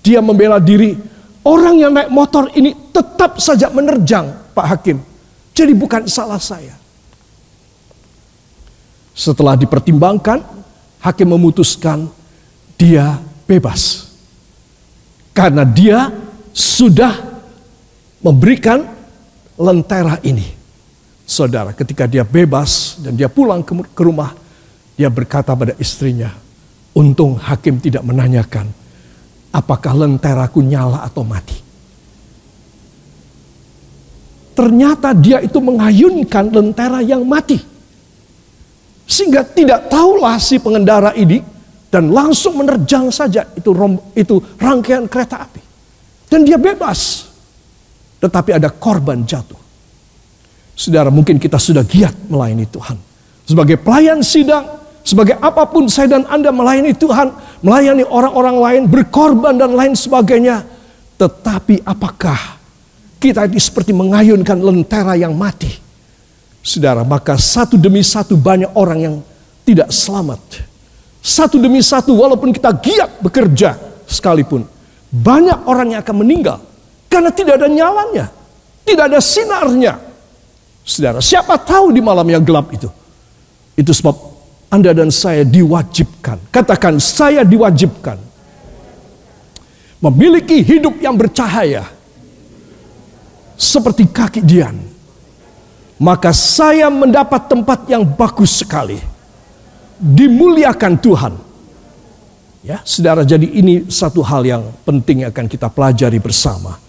dia 0.00 0.24
membela 0.24 0.56
diri. 0.56 0.96
Orang 1.46 1.78
yang 1.78 1.94
naik 1.94 2.10
motor 2.10 2.50
ini 2.58 2.74
tetap 2.90 3.38
saja 3.38 3.70
menerjang 3.70 4.50
Pak 4.50 4.66
Hakim. 4.66 4.98
Jadi 5.54 5.72
bukan 5.78 6.10
salah 6.10 6.42
saya. 6.42 6.74
Setelah 9.14 9.54
dipertimbangkan, 9.54 10.42
hakim 11.00 11.28
memutuskan 11.30 12.10
dia 12.74 13.16
bebas. 13.46 14.10
Karena 15.30 15.62
dia 15.62 16.10
sudah 16.50 17.35
memberikan 18.26 18.82
lentera 19.54 20.18
ini. 20.26 20.58
Saudara, 21.26 21.70
ketika 21.70 22.10
dia 22.10 22.26
bebas 22.26 22.98
dan 22.98 23.14
dia 23.14 23.30
pulang 23.30 23.62
ke, 23.62 24.02
rumah, 24.02 24.34
dia 24.98 25.06
berkata 25.06 25.54
pada 25.54 25.74
istrinya, 25.78 26.34
untung 26.94 27.38
hakim 27.38 27.78
tidak 27.78 28.02
menanyakan, 28.02 28.66
apakah 29.54 29.94
lenteraku 29.94 30.62
nyala 30.62 31.06
atau 31.06 31.22
mati. 31.22 31.58
Ternyata 34.54 35.12
dia 35.12 35.42
itu 35.42 35.58
mengayunkan 35.58 36.44
lentera 36.50 37.02
yang 37.02 37.26
mati. 37.26 37.58
Sehingga 39.06 39.46
tidak 39.46 39.86
tahulah 39.86 40.38
si 40.38 40.58
pengendara 40.58 41.14
ini 41.14 41.42
dan 41.90 42.10
langsung 42.10 42.58
menerjang 42.58 43.10
saja 43.14 43.46
itu 43.54 43.70
itu 44.18 44.34
rangkaian 44.58 45.06
kereta 45.06 45.46
api. 45.46 45.62
Dan 46.26 46.42
dia 46.42 46.58
bebas 46.58 47.25
tetapi 48.20 48.56
ada 48.56 48.72
korban 48.72 49.22
jatuh. 49.22 49.58
Saudara, 50.76 51.08
mungkin 51.08 51.40
kita 51.40 51.56
sudah 51.56 51.80
giat 51.84 52.12
melayani 52.28 52.68
Tuhan. 52.68 53.00
Sebagai 53.48 53.80
pelayan 53.80 54.20
sidang, 54.20 54.76
sebagai 55.00 55.40
apa 55.40 55.64
pun 55.64 55.88
saya 55.88 56.20
dan 56.20 56.28
Anda 56.28 56.52
melayani 56.52 56.92
Tuhan, 56.92 57.32
melayani 57.64 58.04
orang-orang 58.04 58.56
lain, 58.60 58.82
berkorban 58.84 59.56
dan 59.56 59.72
lain 59.72 59.96
sebagainya. 59.96 60.68
Tetapi 61.16 61.80
apakah 61.80 62.60
kita 63.16 63.48
ini 63.48 63.56
seperti 63.56 63.96
mengayunkan 63.96 64.60
lentera 64.60 65.16
yang 65.16 65.32
mati? 65.32 65.72
Saudara, 66.60 67.06
maka 67.06 67.40
satu 67.40 67.80
demi 67.80 68.04
satu 68.04 68.36
banyak 68.36 68.76
orang 68.76 68.98
yang 69.00 69.16
tidak 69.64 69.88
selamat. 69.88 70.40
Satu 71.24 71.56
demi 71.56 71.80
satu 71.80 72.12
walaupun 72.12 72.52
kita 72.52 72.74
giat 72.76 73.16
bekerja 73.24 73.80
sekalipun. 74.04 74.68
Banyak 75.08 75.64
orang 75.64 75.96
yang 75.96 76.00
akan 76.04 76.16
meninggal 76.20 76.58
karena 77.06 77.30
tidak 77.30 77.62
ada 77.62 77.68
nyalanya. 77.70 78.26
Tidak 78.86 79.04
ada 79.10 79.18
sinarnya. 79.18 79.98
Saudara, 80.86 81.18
siapa 81.18 81.58
tahu 81.58 81.90
di 81.90 81.98
malam 81.98 82.26
yang 82.30 82.46
gelap 82.46 82.70
itu. 82.70 82.86
Itu 83.74 83.90
sebab 83.90 84.14
Anda 84.70 84.94
dan 84.94 85.10
saya 85.10 85.42
diwajibkan. 85.42 86.54
Katakan 86.54 87.02
saya 87.02 87.42
diwajibkan. 87.42 88.22
Memiliki 89.98 90.62
hidup 90.62 91.02
yang 91.02 91.18
bercahaya. 91.18 91.90
Seperti 93.58 94.06
kaki 94.06 94.46
Dian. 94.46 94.78
Maka 95.98 96.30
saya 96.30 96.86
mendapat 96.92 97.50
tempat 97.50 97.90
yang 97.90 98.06
bagus 98.06 98.62
sekali. 98.62 99.00
Dimuliakan 99.98 100.94
Tuhan. 101.00 101.34
Ya, 102.62 102.82
saudara, 102.86 103.26
jadi 103.26 103.46
ini 103.46 103.90
satu 103.90 104.22
hal 104.22 104.42
yang 104.46 104.62
penting 104.86 105.24
yang 105.26 105.30
akan 105.34 105.46
kita 105.50 105.66
pelajari 105.72 106.20
bersama. 106.22 106.85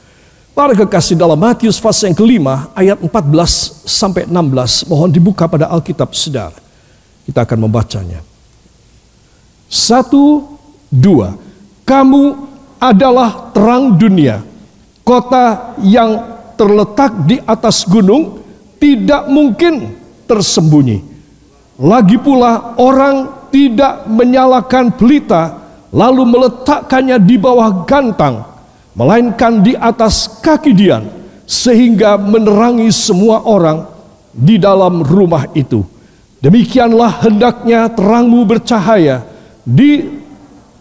Para 0.57 0.73
kekasih 0.73 1.13
dalam 1.13 1.37
Matius 1.37 1.77
pasal 1.77 2.09
yang 2.09 2.17
kelima 2.17 2.73
ayat 2.73 2.97
14 2.97 3.85
sampai 3.85 4.25
16 4.25 4.89
mohon 4.89 5.05
dibuka 5.05 5.45
pada 5.45 5.69
Alkitab 5.69 6.17
saudara. 6.17 6.57
Kita 7.29 7.45
akan 7.45 7.69
membacanya. 7.69 8.25
Satu, 9.69 10.57
dua. 10.89 11.37
Kamu 11.85 12.49
adalah 12.81 13.53
terang 13.53 14.01
dunia. 14.01 14.41
Kota 15.05 15.77
yang 15.85 16.25
terletak 16.57 17.29
di 17.29 17.37
atas 17.45 17.85
gunung 17.85 18.41
tidak 18.81 19.29
mungkin 19.29 19.93
tersembunyi. 20.25 21.05
Lagi 21.85 22.17
pula 22.17 22.73
orang 22.81 23.45
tidak 23.53 24.09
menyalakan 24.09 24.89
pelita 24.89 25.53
lalu 25.93 26.25
meletakkannya 26.25 27.21
di 27.21 27.37
bawah 27.37 27.85
gantang 27.85 28.56
melainkan 28.97 29.61
di 29.61 29.77
atas 29.77 30.41
kaki 30.41 30.73
Dian, 30.73 31.05
sehingga 31.45 32.17
menerangi 32.17 32.89
semua 32.89 33.45
orang 33.45 33.85
di 34.33 34.57
dalam 34.57 35.05
rumah 35.05 35.45
itu. 35.53 35.85
Demikianlah 36.41 37.21
hendaknya 37.29 37.85
terangmu 37.93 38.41
bercahaya 38.49 39.21
di 39.61 40.01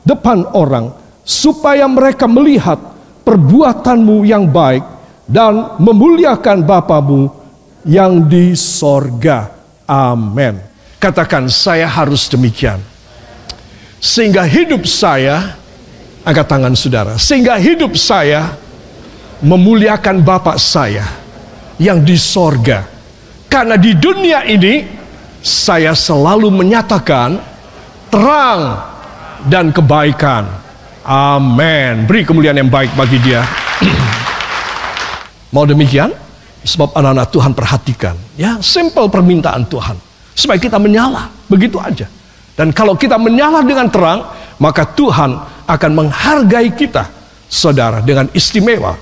depan 0.00 0.48
orang, 0.56 0.96
supaya 1.20 1.84
mereka 1.84 2.24
melihat 2.24 2.80
perbuatanmu 3.20 4.24
yang 4.24 4.48
baik 4.48 4.84
dan 5.28 5.76
memuliakan 5.76 6.64
Bapamu 6.64 7.28
yang 7.84 8.24
di 8.24 8.56
sorga. 8.56 9.52
Amin. 9.84 10.58
Katakan 10.96 11.50
saya 11.52 11.86
harus 11.86 12.26
demikian. 12.32 12.80
Sehingga 13.98 14.46
hidup 14.46 14.86
saya 14.86 15.58
Angkat 16.26 16.46
tangan 16.50 16.74
saudara. 16.74 17.14
Sehingga 17.14 17.54
hidup 17.54 17.94
saya 17.94 18.58
memuliakan 19.46 20.26
Bapak 20.26 20.58
saya 20.58 21.06
yang 21.78 22.02
di 22.02 22.18
sorga. 22.18 22.82
Karena 23.46 23.78
di 23.78 23.94
dunia 23.94 24.42
ini 24.42 24.82
saya 25.38 25.94
selalu 25.94 26.50
menyatakan 26.50 27.38
terang 28.10 28.62
dan 29.46 29.70
kebaikan. 29.70 30.50
Amin. 31.06 32.10
Beri 32.10 32.26
kemuliaan 32.26 32.58
yang 32.58 32.70
baik 32.74 32.90
bagi 32.98 33.22
dia. 33.22 33.46
Mau 35.54 35.62
demikian? 35.62 36.10
Sebab 36.66 36.98
anak-anak 36.98 37.30
Tuhan 37.30 37.52
perhatikan. 37.54 38.18
Ya, 38.34 38.58
simple 38.58 39.06
permintaan 39.06 39.70
Tuhan. 39.70 39.94
Supaya 40.34 40.58
kita 40.58 40.82
menyala. 40.82 41.30
Begitu 41.46 41.78
aja. 41.78 42.10
Dan 42.58 42.74
kalau 42.74 42.98
kita 42.98 43.14
menyala 43.14 43.62
dengan 43.62 43.86
terang, 43.86 44.26
maka 44.58 44.82
Tuhan 44.82 45.55
akan 45.66 45.90
menghargai 45.92 46.72
kita, 46.72 47.10
saudara, 47.50 48.00
dengan 48.00 48.30
istimewa. 48.32 48.94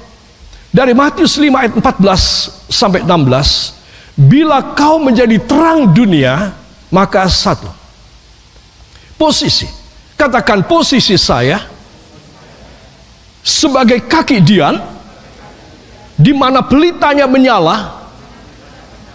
Dari 0.74 0.90
Matius 0.90 1.38
5 1.38 1.54
ayat 1.54 1.72
14 1.78 2.72
sampai 2.72 3.06
16, 3.06 4.18
bila 4.18 4.74
kau 4.74 4.98
menjadi 4.98 5.38
terang 5.38 5.92
dunia, 5.94 6.50
maka 6.90 7.28
satu, 7.30 7.70
posisi. 9.14 9.70
Katakan 10.14 10.62
posisi 10.66 11.18
saya 11.18 11.58
sebagai 13.42 14.02
kaki 14.06 14.38
Dian, 14.40 14.78
di 16.14 16.30
mana 16.30 16.62
pelitanya 16.62 17.26
menyala, 17.26 17.92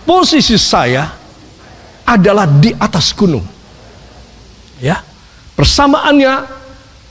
posisi 0.03 0.59
saya 0.59 1.07
adalah 2.03 2.45
di 2.45 2.75
atas 2.75 3.15
gunung. 3.15 3.43
Ya, 4.79 5.03
persamaannya 5.55 6.58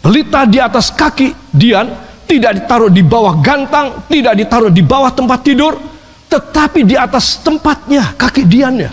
pelita 0.09 0.49
di 0.49 0.57
atas 0.57 0.89
kaki 0.89 1.53
Dian 1.53 1.93
tidak 2.25 2.65
ditaruh 2.65 2.89
di 2.89 3.05
bawah 3.05 3.45
gantang, 3.45 4.09
tidak 4.09 4.41
ditaruh 4.41 4.73
di 4.73 4.81
bawah 4.81 5.13
tempat 5.13 5.45
tidur, 5.45 5.77
tetapi 6.33 6.81
di 6.89 6.97
atas 6.97 7.45
tempatnya 7.45 8.17
kaki 8.17 8.49
Diannya. 8.49 8.89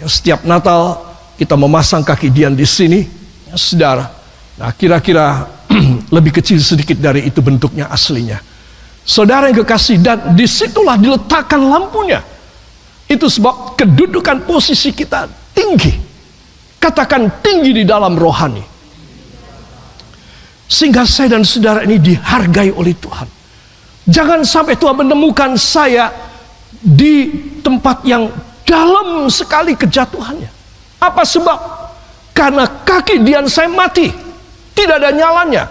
Ya, 0.00 0.06
setiap 0.08 0.48
Natal 0.48 1.04
kita 1.36 1.52
memasang 1.52 2.00
kaki 2.00 2.32
Dian 2.32 2.56
di 2.56 2.64
sini, 2.64 3.04
ya, 3.52 3.60
saudara. 3.60 4.08
Nah, 4.56 4.72
kira-kira 4.72 5.44
lebih 6.16 6.40
kecil 6.40 6.56
sedikit 6.64 6.96
dari 6.96 7.28
itu 7.28 7.44
bentuknya 7.44 7.92
aslinya. 7.92 8.40
Saudara 9.04 9.52
yang 9.52 9.60
kekasih, 9.60 10.00
dan 10.00 10.32
di 10.32 10.48
situlah 10.48 10.96
diletakkan 10.96 11.60
lampunya. 11.60 12.24
Itu 13.04 13.28
sebab 13.28 13.76
kedudukan 13.76 14.48
posisi 14.48 14.96
kita 14.96 15.28
tinggi. 15.52 15.92
Katakan 16.80 17.44
tinggi 17.44 17.76
di 17.76 17.84
dalam 17.84 18.16
rohani. 18.16 18.71
Sehingga 20.72 21.04
saya 21.04 21.36
dan 21.36 21.44
saudara 21.44 21.84
ini 21.84 22.00
dihargai 22.00 22.72
oleh 22.72 22.96
Tuhan. 22.96 23.28
Jangan 24.08 24.40
sampai 24.40 24.80
Tuhan 24.80 25.04
menemukan 25.04 25.52
saya 25.60 26.08
di 26.80 27.28
tempat 27.60 28.00
yang 28.08 28.32
dalam 28.64 29.28
sekali 29.28 29.76
kejatuhannya. 29.76 30.48
Apa 30.96 31.28
sebab? 31.28 31.58
Karena 32.32 32.64
kaki 32.64 33.20
Dian 33.20 33.44
saya 33.52 33.68
mati. 33.68 34.08
Tidak 34.72 34.96
ada 34.96 35.12
nyalanya. 35.12 35.68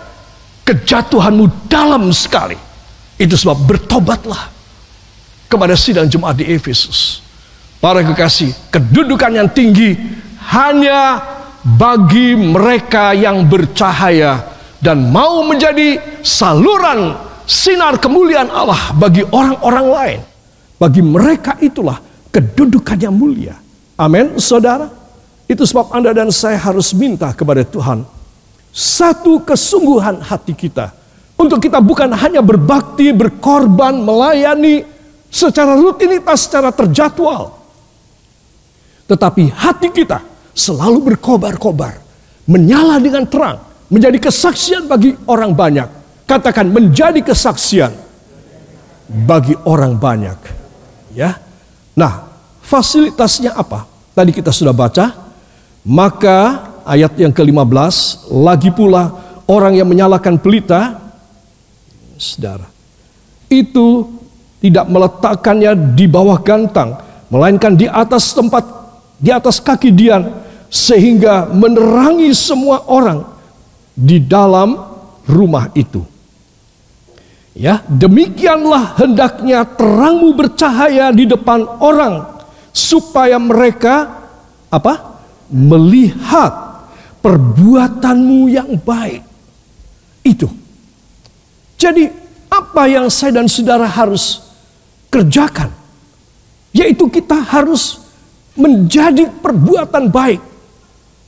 Kejatuhanmu 0.61 1.65
dalam 1.65 2.13
sekali. 2.13 2.55
Itu 3.17 3.33
sebab 3.33 3.57
bertobatlah 3.57 4.53
kepada 5.49 5.73
sidang 5.73 6.05
Jumat 6.05 6.37
di 6.37 6.45
Efesus. 6.45 7.25
Para 7.81 8.05
kekasih, 8.05 8.53
kedudukan 8.69 9.33
yang 9.33 9.49
tinggi 9.49 9.97
hanya 10.53 11.25
bagi 11.65 12.37
mereka 12.37 13.17
yang 13.17 13.49
bercahaya 13.49 14.50
dan 14.81 15.13
mau 15.13 15.45
menjadi 15.45 16.01
saluran 16.25 17.13
sinar 17.45 18.01
kemuliaan 18.01 18.49
Allah 18.49 18.91
bagi 18.97 19.21
orang-orang 19.29 19.87
lain. 19.87 20.19
Bagi 20.81 21.05
mereka 21.05 21.61
itulah 21.61 22.01
kedudukan 22.33 22.97
yang 22.97 23.13
mulia. 23.13 23.53
Amin, 24.01 24.41
saudara. 24.41 24.89
Itu 25.45 25.61
sebab 25.61 25.93
Anda 25.93 26.09
dan 26.09 26.33
saya 26.33 26.57
harus 26.57 26.89
minta 26.97 27.29
kepada 27.37 27.61
Tuhan 27.61 28.01
satu 28.71 29.43
kesungguhan 29.43 30.23
hati 30.23 30.55
kita 30.55 30.95
untuk 31.35 31.59
kita 31.59 31.83
bukan 31.83 32.15
hanya 32.15 32.39
berbakti, 32.39 33.11
berkorban, 33.11 33.99
melayani 33.99 34.87
secara 35.27 35.75
rutinitas, 35.75 36.47
secara 36.47 36.71
terjadwal, 36.71 37.51
tetapi 39.11 39.51
hati 39.51 39.91
kita 39.91 40.23
selalu 40.55 41.13
berkobar-kobar, 41.13 41.99
menyala 42.47 42.95
dengan 42.99 43.27
terang, 43.27 43.59
menjadi 43.91 44.17
kesaksian 44.17 44.87
bagi 44.87 45.13
orang 45.27 45.51
banyak. 45.51 45.85
Katakan 46.23 46.71
menjadi 46.71 47.19
kesaksian 47.19 47.91
bagi 49.27 49.51
orang 49.67 49.99
banyak. 49.99 50.39
Ya. 51.11 51.35
Nah, 51.91 52.31
fasilitasnya 52.63 53.51
apa? 53.51 53.83
Tadi 54.15 54.31
kita 54.31 54.55
sudah 54.55 54.71
baca. 54.71 55.11
Maka 55.83 56.71
ayat 56.87 57.19
yang 57.19 57.35
ke-15, 57.35 58.31
lagi 58.31 58.71
pula 58.71 59.11
orang 59.49 59.75
yang 59.75 59.89
menyalakan 59.91 60.39
pelita, 60.39 60.95
saudara, 62.15 62.69
itu 63.51 64.07
tidak 64.61 64.85
meletakkannya 64.87 65.97
di 65.97 66.05
bawah 66.05 66.37
gantang, 66.39 66.95
melainkan 67.27 67.75
di 67.75 67.89
atas 67.89 68.31
tempat 68.31 68.63
di 69.17 69.33
atas 69.33 69.57
kaki 69.57 69.89
Dian 69.89 70.29
sehingga 70.71 71.49
menerangi 71.49 72.31
semua 72.31 72.85
orang 72.87 73.30
di 74.01 74.17
dalam 74.17 74.73
rumah 75.29 75.69
itu. 75.77 76.01
Ya, 77.53 77.83
demikianlah 77.85 78.97
hendaknya 78.97 79.67
terangmu 79.67 80.33
bercahaya 80.33 81.13
di 81.13 81.29
depan 81.29 81.67
orang 81.77 82.25
supaya 82.73 83.37
mereka 83.37 84.09
apa? 84.71 85.13
melihat 85.51 86.79
perbuatanmu 87.19 88.47
yang 88.47 88.71
baik. 88.79 89.19
Itu. 90.23 90.47
Jadi 91.75 92.07
apa 92.47 92.87
yang 92.87 93.11
saya 93.11 93.43
dan 93.43 93.51
saudara 93.51 93.83
harus 93.83 94.39
kerjakan? 95.11 95.67
Yaitu 96.71 97.11
kita 97.11 97.35
harus 97.35 97.99
menjadi 98.55 99.27
perbuatan 99.27 100.07
baik. 100.07 100.39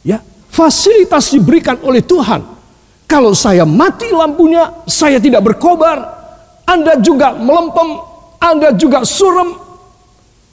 Ya, 0.07 0.23
fasilitas 0.47 1.35
diberikan 1.35 1.75
oleh 1.83 1.99
Tuhan. 1.99 2.53
Kalau 3.13 3.37
saya 3.37 3.61
mati 3.61 4.09
lampunya, 4.09 4.73
saya 4.89 5.21
tidak 5.21 5.45
berkobar, 5.45 6.01
Anda 6.65 6.97
juga 6.97 7.37
melempem, 7.37 8.01
Anda 8.41 8.73
juga 8.73 9.05
surem, 9.05 9.53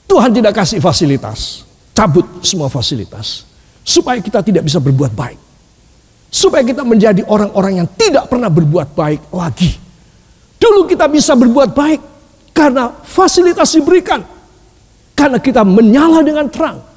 Tuhan 0.05 0.29
tidak 0.29 0.53
kasih 0.53 0.77
fasilitas. 0.77 1.65
Cabut 1.97 2.45
semua 2.45 2.69
fasilitas. 2.69 3.49
Supaya 3.81 4.21
kita 4.21 4.45
tidak 4.45 4.69
bisa 4.69 4.77
berbuat 4.77 5.09
baik. 5.09 5.41
Supaya 6.29 6.61
kita 6.61 6.85
menjadi 6.85 7.25
orang-orang 7.25 7.81
yang 7.81 7.87
tidak 7.97 8.29
pernah 8.29 8.53
berbuat 8.53 8.93
baik 8.93 9.33
lagi. 9.33 9.73
Dulu 10.61 10.85
kita 10.85 11.09
bisa 11.09 11.33
berbuat 11.33 11.73
baik 11.73 12.01
karena 12.53 12.93
fasilitas 12.93 13.73
diberikan. 13.73 14.21
Karena 15.17 15.41
kita 15.41 15.65
menyala 15.65 16.21
dengan 16.21 16.45
terang. 16.45 16.90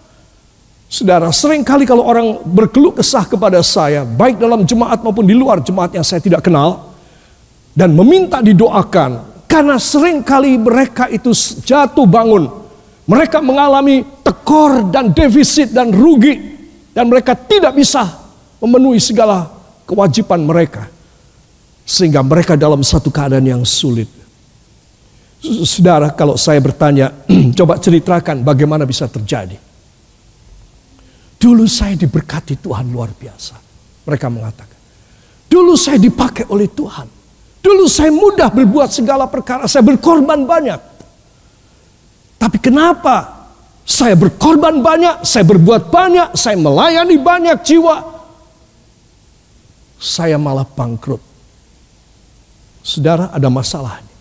Saudara, 0.95 1.27
sering 1.35 1.67
kali 1.67 1.83
kalau 1.83 2.07
orang 2.07 2.39
berkeluh 2.47 2.95
kesah 2.95 3.27
kepada 3.27 3.59
saya, 3.67 4.07
baik 4.07 4.39
dalam 4.39 4.63
jemaat 4.63 5.03
maupun 5.03 5.27
di 5.27 5.35
luar 5.35 5.59
jemaat 5.59 5.91
yang 5.91 6.07
saya 6.07 6.23
tidak 6.23 6.47
kenal, 6.47 6.95
dan 7.75 7.91
meminta 7.99 8.39
didoakan, 8.39 9.43
karena 9.51 9.75
sering 9.83 10.23
kali 10.23 10.55
mereka 10.55 11.11
itu 11.11 11.35
jatuh 11.67 12.07
bangun. 12.07 12.47
Mereka 13.11 13.43
mengalami 13.43 14.07
tekor 14.23 14.87
dan 14.95 15.11
defisit 15.11 15.75
dan 15.75 15.91
rugi, 15.91 16.63
dan 16.95 17.11
mereka 17.11 17.35
tidak 17.35 17.75
bisa 17.75 18.07
memenuhi 18.63 19.03
segala 19.03 19.51
kewajiban 19.91 20.47
mereka. 20.47 20.87
Sehingga 21.83 22.23
mereka 22.23 22.55
dalam 22.55 22.87
satu 22.87 23.11
keadaan 23.11 23.43
yang 23.43 23.67
sulit. 23.67 24.07
Saudara, 25.43 26.15
kalau 26.15 26.39
saya 26.39 26.63
bertanya, 26.63 27.11
coba 27.59 27.83
ceritakan 27.83 28.47
bagaimana 28.47 28.87
bisa 28.87 29.11
terjadi. 29.11 29.64
Dulu 31.45 31.69
saya 31.69 31.93
diberkati 31.93 32.57
Tuhan 32.57 32.89
luar 32.89 33.13
biasa. 33.13 33.61
Mereka 34.09 34.33
mengatakan. 34.33 34.81
Dulu 35.45 35.77
saya 35.77 36.01
dipakai 36.01 36.49
oleh 36.49 36.73
Tuhan. 36.73 37.05
Dulu 37.61 37.85
saya 37.85 38.09
mudah 38.09 38.49
berbuat 38.49 38.89
segala 38.89 39.29
perkara. 39.29 39.69
Saya 39.69 39.85
berkorban 39.85 40.49
banyak. 40.49 40.81
Tapi 42.41 42.57
kenapa 42.65 43.45
saya 43.85 44.17
berkorban 44.17 44.81
banyak, 44.81 45.21
saya 45.21 45.45
berbuat 45.45 45.93
banyak, 45.93 46.33
saya 46.33 46.57
melayani 46.57 47.21
banyak 47.21 47.61
jiwa. 47.61 48.01
Saya 50.01 50.41
malah 50.41 50.65
bangkrut. 50.65 51.21
Saudara 52.81 53.29
ada 53.29 53.53
masalahnya. 53.53 54.17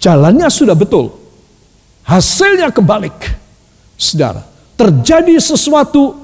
Jalannya 0.00 0.48
sudah 0.48 0.72
betul. 0.72 1.12
Hasilnya 2.08 2.72
kebalik. 2.72 3.36
Saudara, 4.00 4.48
terjadi 4.78 5.34
sesuatu 5.42 6.14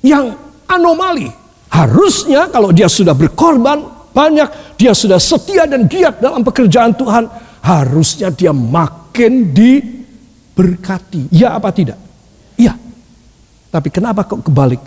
yang 0.00 0.32
anomali. 0.64 1.28
Harusnya 1.70 2.48
kalau 2.48 2.72
dia 2.72 2.88
sudah 2.88 3.12
berkorban, 3.12 3.84
banyak, 4.10 4.74
dia 4.80 4.96
sudah 4.96 5.20
setia 5.20 5.68
dan 5.68 5.86
giat 5.86 6.18
dalam 6.18 6.42
pekerjaan 6.42 6.96
Tuhan, 6.96 7.28
harusnya 7.62 8.32
dia 8.32 8.50
makin 8.50 9.52
diberkati. 9.54 11.30
Ya 11.30 11.54
apa 11.54 11.70
tidak? 11.70 12.00
Iya. 12.58 12.74
Tapi 13.70 13.88
kenapa 13.92 14.26
kok 14.26 14.42
kebalik? 14.42 14.82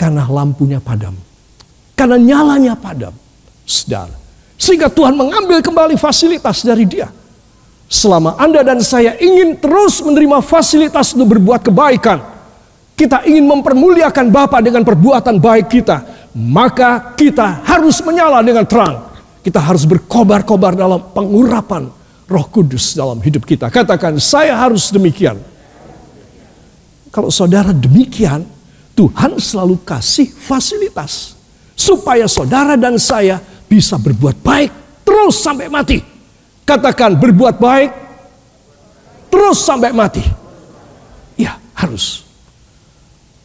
Karena 0.00 0.24
lampunya 0.24 0.80
padam. 0.80 1.12
Karena 1.92 2.16
nyalanya 2.16 2.72
padam. 2.72 3.12
Saudara. 3.68 4.16
Sehingga 4.56 4.88
Tuhan 4.88 5.12
mengambil 5.18 5.60
kembali 5.60 5.98
fasilitas 5.98 6.64
dari 6.64 6.88
dia. 6.88 7.10
Selama 7.92 8.40
Anda 8.40 8.64
dan 8.64 8.80
saya 8.80 9.20
ingin 9.20 9.60
terus 9.60 10.00
menerima 10.00 10.40
fasilitas 10.40 11.12
untuk 11.12 11.36
berbuat 11.36 11.60
kebaikan, 11.60 12.24
kita 12.96 13.20
ingin 13.28 13.44
mempermuliakan 13.44 14.32
Bapa 14.32 14.64
dengan 14.64 14.80
perbuatan 14.80 15.36
baik 15.36 15.68
kita, 15.68 16.00
maka 16.32 17.12
kita 17.12 17.60
harus 17.68 18.00
menyala 18.00 18.40
dengan 18.40 18.64
terang. 18.64 19.12
Kita 19.44 19.60
harus 19.60 19.84
berkobar-kobar 19.84 20.72
dalam 20.72 21.04
pengurapan 21.12 21.92
Roh 22.32 22.46
Kudus 22.48 22.96
dalam 22.96 23.20
hidup 23.20 23.44
kita. 23.44 23.68
Katakan, 23.68 24.16
saya 24.16 24.56
harus 24.56 24.88
demikian. 24.88 25.36
Kalau 27.12 27.28
saudara 27.28 27.76
demikian, 27.76 28.48
Tuhan 28.96 29.36
selalu 29.36 29.84
kasih 29.84 30.32
fasilitas 30.32 31.36
supaya 31.76 32.24
saudara 32.24 32.72
dan 32.80 32.96
saya 32.96 33.36
bisa 33.68 34.00
berbuat 34.00 34.40
baik 34.40 34.72
terus 35.04 35.44
sampai 35.44 35.68
mati. 35.68 36.11
Katakan 36.62 37.18
berbuat 37.18 37.58
baik 37.58 37.90
terus 39.32 39.58
sampai 39.64 39.90
mati. 39.90 40.22
Ya, 41.34 41.58
harus. 41.74 42.22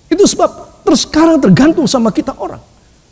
Itu 0.08 0.24
sebab 0.24 0.84
terus 0.86 1.04
sekarang 1.04 1.42
tergantung 1.42 1.90
sama 1.90 2.14
kita 2.14 2.36
orang. 2.38 2.62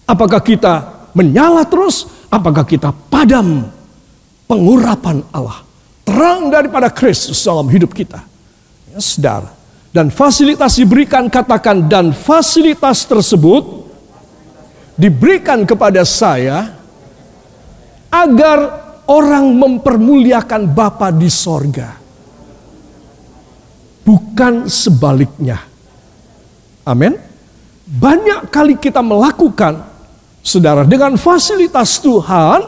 Apakah 0.05 0.39
kita 0.39 1.07
menyala 1.17 1.65
terus, 1.65 2.05
apakah 2.29 2.67
kita 2.67 2.93
padam 3.09 3.65
pengurapan 4.45 5.25
Allah. 5.33 5.65
Terang 6.05 6.53
daripada 6.53 6.93
Kristus 6.93 7.41
dalam 7.41 7.65
hidup 7.65 7.89
kita. 7.89 8.21
Ya, 8.93 9.01
saudara. 9.01 9.49
Dan 9.89 10.11
fasilitas 10.11 10.75
diberikan, 10.77 11.31
katakan, 11.31 11.87
dan 11.87 12.11
fasilitas 12.11 13.07
tersebut 13.07 13.87
diberikan 14.99 15.63
kepada 15.63 16.03
saya 16.03 16.77
agar 18.11 18.84
orang 19.09 19.45
mempermuliakan 19.53 20.69
Bapa 20.71 21.13
di 21.13 21.29
sorga. 21.29 21.97
Bukan 24.05 24.69
sebaliknya. 24.69 25.57
Amin. 26.85 27.17
Banyak 27.85 28.53
kali 28.53 28.77
kita 28.77 29.01
melakukan, 29.01 29.81
saudara, 30.45 30.85
dengan 30.85 31.17
fasilitas 31.17 31.97
Tuhan, 32.01 32.61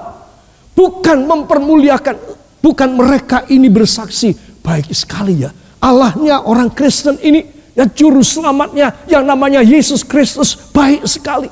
bukan 0.74 1.18
mempermuliakan, 1.26 2.16
bukan 2.62 2.90
mereka 2.98 3.46
ini 3.50 3.70
bersaksi, 3.70 4.34
baik 4.62 4.94
sekali 4.94 5.46
ya. 5.46 5.54
Allahnya 5.78 6.42
orang 6.42 6.74
Kristen 6.74 7.22
ini, 7.22 7.46
ya 7.78 7.86
juru 7.86 8.26
selamatnya 8.26 9.06
yang 9.06 9.26
namanya 9.26 9.62
Yesus 9.62 10.02
Kristus, 10.02 10.58
baik 10.74 11.06
sekali. 11.06 11.50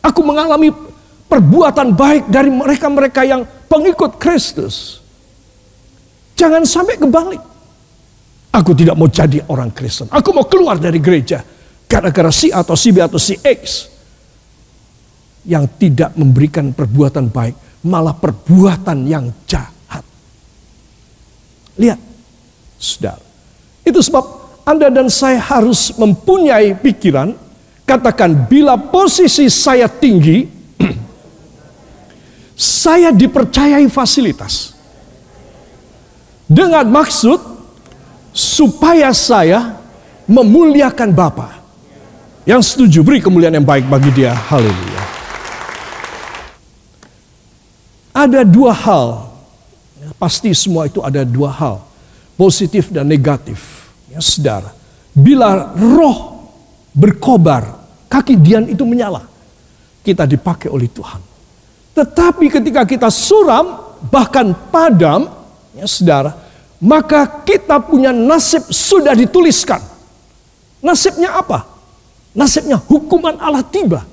Aku 0.00 0.24
mengalami 0.24 0.72
perbuatan 1.30 1.94
baik 1.94 2.26
dari 2.26 2.50
mereka-mereka 2.50 3.22
yang 3.22 3.46
pengikut 3.70 4.18
Kristus. 4.18 4.98
Jangan 6.34 6.66
sampai 6.66 6.98
kebalik. 6.98 7.42
Aku 8.50 8.74
tidak 8.74 8.98
mau 8.98 9.06
jadi 9.06 9.46
orang 9.46 9.70
Kristen. 9.70 10.10
Aku 10.10 10.34
mau 10.34 10.50
keluar 10.50 10.74
dari 10.74 10.98
gereja. 10.98 11.38
Gara-gara 11.86 12.34
si 12.34 12.50
atau 12.50 12.74
si 12.74 12.90
B 12.90 12.98
atau 12.98 13.20
si 13.20 13.38
X. 13.38 13.86
Yang 15.46 15.64
tidak 15.78 16.10
memberikan 16.18 16.74
perbuatan 16.74 17.30
baik. 17.30 17.86
Malah 17.86 18.18
perbuatan 18.18 19.06
yang 19.06 19.30
jahat. 19.46 20.02
Lihat. 21.78 22.00
Saudara. 22.80 23.22
Itu 23.86 24.02
sebab 24.02 24.24
Anda 24.66 24.90
dan 24.90 25.06
saya 25.06 25.38
harus 25.38 25.94
mempunyai 25.94 26.74
pikiran. 26.74 27.36
Katakan 27.86 28.50
bila 28.50 28.74
posisi 28.78 29.46
saya 29.46 29.86
tinggi 29.86 30.59
saya 32.60 33.08
dipercayai 33.08 33.88
fasilitas. 33.88 34.76
Dengan 36.44 36.84
maksud 36.92 37.40
supaya 38.36 39.08
saya 39.16 39.80
memuliakan 40.28 41.08
Bapa. 41.16 41.56
Yang 42.44 42.76
setuju 42.76 43.00
beri 43.00 43.24
kemuliaan 43.24 43.56
yang 43.56 43.64
baik 43.64 43.88
bagi 43.88 44.12
dia. 44.12 44.36
Haleluya. 44.36 45.02
Ada 48.12 48.44
dua 48.44 48.76
hal. 48.76 49.08
Pasti 50.20 50.52
semua 50.52 50.84
itu 50.84 51.00
ada 51.00 51.24
dua 51.24 51.48
hal. 51.56 51.80
Positif 52.36 52.92
dan 52.92 53.08
negatif. 53.08 53.88
Ya 54.12 54.20
saudara. 54.20 54.74
Bila 55.16 55.72
roh 55.78 56.44
berkobar, 56.92 57.88
kaki 58.10 58.36
Dian 58.36 58.68
itu 58.68 58.84
menyala. 58.84 59.24
Kita 60.04 60.26
dipakai 60.28 60.68
oleh 60.68 60.90
Tuhan. 60.90 61.29
Tetapi 61.94 62.46
ketika 62.48 62.86
kita 62.86 63.08
suram, 63.10 63.98
bahkan 64.08 64.54
padam, 64.70 65.28
ya 65.76 65.84
saudara, 65.84 66.32
maka 66.80 67.44
kita 67.44 67.76
punya 67.82 68.14
nasib 68.14 68.64
sudah 68.72 69.12
dituliskan. 69.12 69.82
Nasibnya 70.80 71.36
apa? 71.36 71.68
Nasibnya 72.32 72.80
hukuman 72.80 73.36
Allah 73.36 73.60
tiba. 73.66 74.06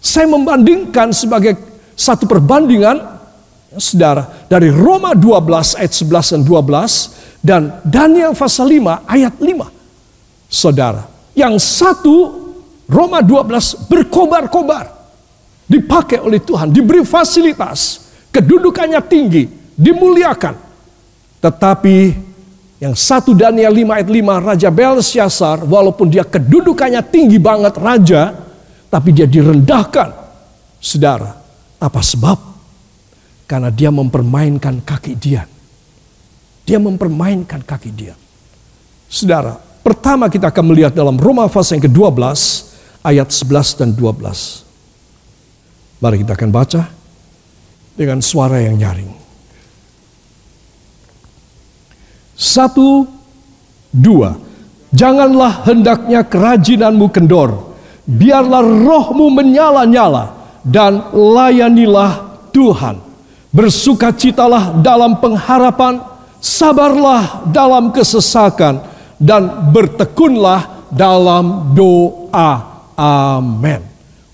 Saya 0.00 0.28
membandingkan 0.28 1.12
sebagai 1.16 1.56
satu 1.96 2.28
perbandingan, 2.28 3.00
ya 3.72 3.80
saudara, 3.80 4.28
dari 4.48 4.68
Roma 4.68 5.16
12 5.16 5.80
ayat 5.80 5.92
11 5.92 6.32
dan 6.36 6.42
12, 6.44 7.40
dan 7.40 7.62
Daniel 7.84 8.36
pasal 8.36 8.68
5 8.68 9.08
ayat 9.08 9.34
5. 9.40 9.68
Saudara, 10.50 11.06
yang 11.32 11.56
satu 11.56 12.50
Roma 12.90 13.22
12 13.22 13.88
berkobar-kobar 13.88 14.99
dipakai 15.70 16.18
oleh 16.18 16.42
Tuhan, 16.42 16.74
diberi 16.74 17.06
fasilitas, 17.06 18.10
kedudukannya 18.34 18.98
tinggi, 19.06 19.46
dimuliakan. 19.78 20.58
Tetapi 21.38 21.96
yang 22.82 22.98
satu 22.98 23.38
Daniel 23.38 23.70
5 23.70 23.86
ayat 23.94 24.08
5 24.10 24.48
Raja 24.50 24.68
Belshazzar 24.74 25.58
walaupun 25.62 26.10
dia 26.10 26.26
kedudukannya 26.26 27.00
tinggi 27.06 27.38
banget 27.38 27.78
raja 27.78 28.34
tapi 28.90 29.14
dia 29.14 29.30
direndahkan. 29.30 30.10
Saudara, 30.80 31.38
apa 31.78 32.00
sebab? 32.02 32.38
Karena 33.46 33.70
dia 33.70 33.94
mempermainkan 33.94 34.82
kaki 34.82 35.14
dia. 35.14 35.46
Dia 36.66 36.80
mempermainkan 36.80 37.62
kaki 37.62 37.90
dia. 37.92 38.16
Saudara, 39.06 39.54
pertama 39.84 40.26
kita 40.32 40.48
akan 40.48 40.64
melihat 40.72 40.92
dalam 40.96 41.20
Roma 41.20 41.46
pasal 41.46 41.78
yang 41.78 41.90
ke-12 41.90 42.40
ayat 43.04 43.28
11 43.28 43.80
dan 43.80 43.90
12. 43.92 44.69
Mari 46.00 46.24
kita 46.24 46.32
akan 46.32 46.50
baca 46.50 46.82
dengan 47.92 48.24
suara 48.24 48.56
yang 48.64 48.80
nyaring. 48.80 49.12
Satu, 52.40 53.04
dua. 53.92 54.32
Janganlah 54.90 55.68
hendaknya 55.68 56.24
kerajinanmu 56.24 57.12
kendor. 57.12 57.76
Biarlah 58.08 58.64
rohmu 58.64 59.28
menyala-nyala 59.28 60.56
dan 60.64 61.12
layanilah 61.12 62.48
Tuhan. 62.48 62.96
Bersukacitalah 63.52 64.80
dalam 64.80 65.20
pengharapan, 65.20 66.00
sabarlah 66.40 67.44
dalam 67.52 67.92
kesesakan, 67.92 68.80
dan 69.20 69.68
bertekunlah 69.68 70.88
dalam 70.88 71.76
doa. 71.76 72.52
Amin. 72.96 73.84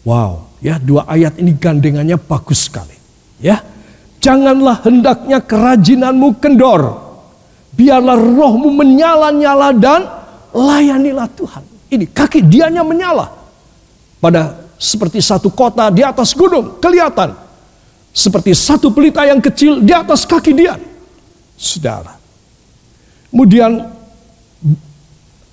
Wow. 0.07 0.46
Ya, 0.65 0.81
dua 0.81 1.05
ayat 1.05 1.37
ini 1.37 1.53
gandengannya 1.53 2.17
bagus 2.17 2.69
sekali. 2.69 2.97
Ya. 3.41 3.61
Janganlah 4.21 4.83
hendaknya 4.83 5.39
kerajinanmu 5.39 6.43
kendor. 6.43 6.99
Biarlah 7.77 8.17
rohmu 8.19 8.73
menyala-nyala 8.73 9.71
dan 9.77 10.03
layanilah 10.51 11.29
Tuhan. 11.37 11.63
Ini 11.93 12.11
kaki 12.11 12.43
dianya 12.43 12.83
menyala. 12.83 13.31
Pada 14.19 14.67
seperti 14.81 15.23
satu 15.23 15.53
kota 15.53 15.93
di 15.93 16.03
atas 16.03 16.35
gunung, 16.35 16.81
kelihatan. 16.83 17.37
Seperti 18.17 18.57
satu 18.57 18.91
pelita 18.91 19.23
yang 19.29 19.39
kecil 19.39 19.85
di 19.85 19.93
atas 19.93 20.25
kaki 20.25 20.57
dia. 20.57 20.75
Saudara. 21.55 22.17
Kemudian 23.31 23.85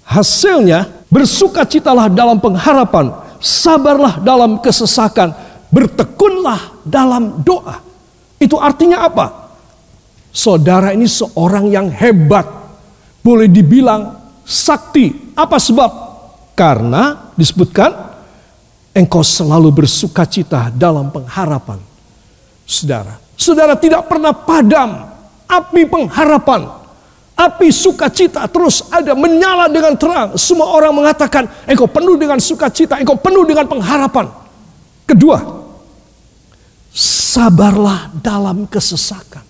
hasilnya 0.07 0.87
bersukacitalah 1.11 2.07
dalam 2.07 2.39
pengharapan 2.39 3.11
sabarlah 3.43 4.23
dalam 4.23 4.63
kesesakan, 4.63 5.35
bertekunlah 5.67 6.79
dalam 6.87 7.43
doa. 7.43 7.83
Itu 8.39 8.55
artinya 8.55 9.03
apa? 9.03 9.51
Saudara 10.31 10.95
ini 10.95 11.05
seorang 11.05 11.67
yang 11.67 11.91
hebat, 11.91 12.47
boleh 13.19 13.51
dibilang 13.51 14.15
sakti. 14.47 15.35
Apa 15.35 15.59
sebab? 15.59 15.91
Karena 16.55 17.33
disebutkan 17.35 17.91
engkau 18.95 19.21
selalu 19.25 19.83
bersuka 19.83 20.23
cita 20.23 20.71
dalam 20.71 21.11
pengharapan. 21.11 21.81
Saudara, 22.63 23.19
saudara 23.35 23.75
tidak 23.75 24.07
pernah 24.07 24.31
padam 24.31 25.03
api 25.49 25.83
pengharapan. 25.85 26.82
Api 27.33 27.73
sukacita 27.73 28.45
terus 28.45 28.85
ada 28.93 29.17
menyala 29.17 29.65
dengan 29.65 29.97
terang. 29.97 30.37
Semua 30.37 30.69
orang 30.69 30.93
mengatakan 30.93 31.49
engkau 31.65 31.89
penuh 31.89 32.13
dengan 32.13 32.37
sukacita, 32.37 33.01
engkau 33.01 33.17
penuh 33.17 33.41
dengan 33.41 33.65
pengharapan. 33.65 34.29
Kedua, 35.09 35.41
sabarlah 36.93 38.13
dalam 38.21 38.69
kesesakan. 38.69 39.41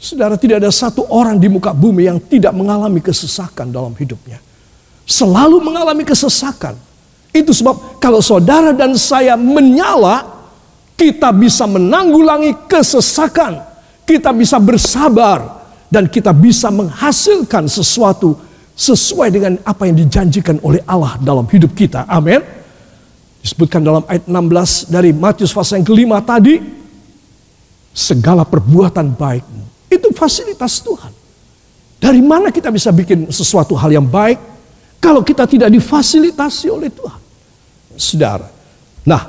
Saudara, 0.00 0.40
tidak 0.40 0.64
ada 0.64 0.72
satu 0.72 1.04
orang 1.12 1.36
di 1.36 1.52
muka 1.52 1.76
bumi 1.76 2.08
yang 2.08 2.16
tidak 2.16 2.56
mengalami 2.56 3.04
kesesakan 3.04 3.68
dalam 3.68 3.92
hidupnya. 3.92 4.40
Selalu 5.04 5.60
mengalami 5.60 6.08
kesesakan. 6.08 6.80
Itu 7.28 7.52
sebab 7.52 8.00
kalau 8.00 8.24
saudara 8.24 8.72
dan 8.72 8.96
saya 8.96 9.36
menyala, 9.36 10.24
kita 10.96 11.28
bisa 11.36 11.68
menanggulangi 11.68 12.56
kesesakan. 12.64 13.60
Kita 14.08 14.32
bisa 14.32 14.56
bersabar 14.56 15.59
dan 15.90 16.06
kita 16.06 16.30
bisa 16.30 16.70
menghasilkan 16.70 17.66
sesuatu 17.66 18.38
sesuai 18.78 19.28
dengan 19.28 19.52
apa 19.66 19.84
yang 19.90 19.98
dijanjikan 19.98 20.62
oleh 20.62 20.80
Allah 20.86 21.18
dalam 21.20 21.44
hidup 21.50 21.74
kita. 21.74 22.06
Amin. 22.06 22.40
Disebutkan 23.42 23.82
dalam 23.82 24.06
ayat 24.06 24.24
16 24.24 24.88
dari 24.88 25.10
Matius 25.10 25.52
pasal 25.52 25.82
yang 25.82 25.88
kelima 25.90 26.22
tadi, 26.22 26.62
segala 27.90 28.46
perbuatan 28.46 29.12
baikmu 29.18 29.90
itu 29.90 30.08
fasilitas 30.14 30.78
Tuhan. 30.80 31.12
Dari 32.00 32.22
mana 32.22 32.48
kita 32.48 32.72
bisa 32.72 32.94
bikin 32.94 33.28
sesuatu 33.28 33.76
hal 33.76 33.92
yang 33.92 34.06
baik 34.06 34.38
kalau 35.02 35.20
kita 35.20 35.44
tidak 35.44 35.68
difasilitasi 35.68 36.70
oleh 36.72 36.88
Tuhan? 36.88 37.20
Saudara. 37.98 38.48
Nah, 39.04 39.22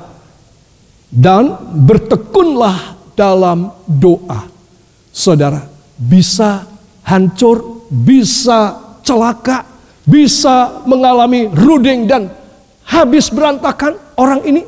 dan 1.12 1.52
bertekunlah 1.84 2.96
dalam 3.12 3.68
doa. 3.84 4.48
Saudara, 5.12 5.68
bisa 6.02 6.66
hancur, 7.06 7.86
bisa 7.86 8.74
celaka, 9.06 9.62
bisa 10.02 10.82
mengalami 10.86 11.46
ruding 11.46 12.10
dan 12.10 12.26
habis 12.90 13.30
berantakan 13.30 13.94
orang 14.18 14.42
ini 14.42 14.62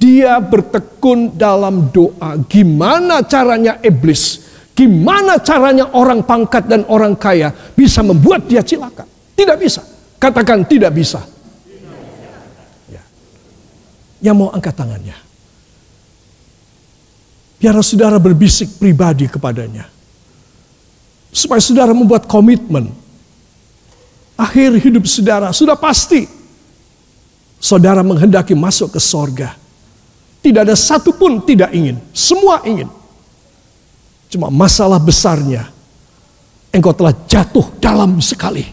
dia 0.00 0.40
bertekun 0.40 1.36
dalam 1.36 1.92
doa. 1.92 2.40
Gimana 2.48 3.22
caranya 3.22 3.78
iblis 3.84 4.52
Gimana 4.72 5.36
caranya 5.36 5.92
orang 5.92 6.24
pangkat 6.24 6.64
dan 6.64 6.88
orang 6.88 7.12
kaya 7.12 7.52
bisa 7.76 8.00
membuat 8.00 8.48
dia 8.48 8.64
cilaka? 8.64 9.04
Tidak 9.36 9.56
bisa. 9.60 9.84
Katakan 10.16 10.64
tidak 10.64 10.96
bisa. 10.96 11.20
Ya. 12.88 13.04
Yang 14.24 14.36
mau 14.40 14.48
angkat 14.48 14.72
tangannya. 14.72 15.16
Biar 17.60 17.76
saudara 17.84 18.16
berbisik 18.16 18.80
pribadi 18.80 19.28
kepadanya. 19.28 19.86
Supaya 21.32 21.64
saudara 21.64 21.96
membuat 21.96 22.28
komitmen. 22.28 22.92
Akhir 24.36 24.76
hidup 24.76 25.08
saudara 25.08 25.48
sudah 25.50 25.74
pasti. 25.74 26.28
Saudara 27.62 28.04
menghendaki 28.04 28.52
masuk 28.52 28.92
ke 28.92 29.00
sorga. 29.00 29.56
Tidak 30.42 30.60
ada 30.66 30.76
satupun 30.76 31.40
tidak 31.46 31.72
ingin. 31.72 31.96
Semua 32.12 32.60
ingin. 32.66 32.90
Cuma 34.32 34.48
masalah 34.48 34.96
besarnya, 34.96 35.68
engkau 36.72 36.96
telah 36.96 37.12
jatuh 37.28 37.68
dalam 37.76 38.16
sekali. 38.18 38.64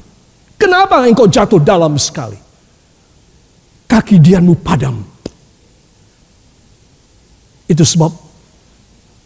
Kenapa 0.55 1.03
engkau 1.03 1.27
jatuh 1.27 1.59
dalam 1.59 1.99
sekali? 1.99 2.39
Kaki 3.83 4.23
dianmu 4.23 4.55
padam. 4.63 5.03
Itu 7.67 7.83
sebab 7.83 8.28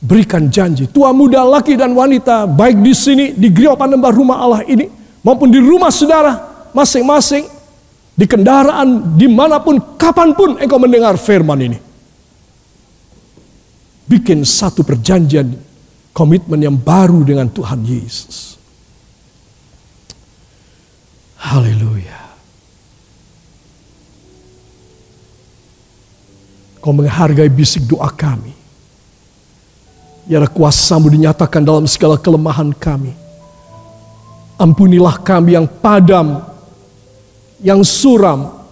berikan 0.03 0.51
janji. 0.51 0.91
Tua 0.91 1.15
muda, 1.15 1.47
laki 1.47 1.79
dan 1.79 1.95
wanita, 1.95 2.43
baik 2.43 2.83
di 2.83 2.91
sini, 2.91 3.25
di 3.31 3.47
Griau 3.47 3.79
Panembah 3.79 4.11
rumah 4.11 4.37
Allah 4.43 4.61
ini, 4.67 4.91
maupun 5.23 5.47
di 5.47 5.63
rumah 5.63 5.87
saudara 5.87 6.67
masing-masing, 6.75 7.47
di 8.13 8.25
kendaraan, 8.27 9.15
di 9.15 9.31
mana 9.31 9.63
pun, 9.63 9.79
kapan 9.95 10.35
pun 10.35 10.59
engkau 10.59 10.77
mendengar 10.77 11.15
firman 11.15 11.57
ini. 11.63 11.79
Bikin 14.03 14.43
satu 14.43 14.83
perjanjian 14.83 15.55
komitmen 16.11 16.59
yang 16.59 16.75
baru 16.75 17.23
dengan 17.23 17.47
Tuhan 17.47 17.79
Yesus. 17.87 18.59
Haleluya. 21.39 22.19
Kau 26.83 26.91
menghargai 26.91 27.47
bisik 27.47 27.87
doa 27.87 28.11
kami. 28.11 28.62
Biar 30.23 30.47
kuasamu 30.47 31.11
dinyatakan 31.11 31.59
dalam 31.59 31.83
segala 31.83 32.15
kelemahan 32.15 32.71
kami. 32.71 33.11
Ampunilah 34.55 35.19
kami 35.19 35.59
yang 35.59 35.67
padam, 35.67 36.39
yang 37.59 37.83
suram, 37.83 38.63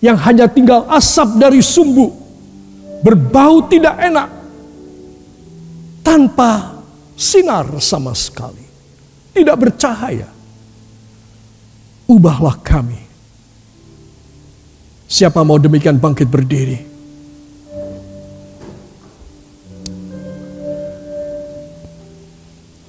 yang 0.00 0.16
hanya 0.16 0.48
tinggal 0.48 0.88
asap 0.88 1.36
dari 1.36 1.60
sumbu, 1.60 2.08
berbau 3.04 3.68
tidak 3.68 4.00
enak, 4.00 4.28
tanpa 6.00 6.80
sinar 7.12 7.68
sama 7.84 8.16
sekali, 8.16 8.64
tidak 9.36 9.68
bercahaya. 9.68 10.32
Ubahlah 12.08 12.56
kami. 12.64 13.04
Siapa 15.04 15.44
mau 15.44 15.60
demikian 15.60 16.00
bangkit 16.00 16.24
berdiri? 16.24 16.87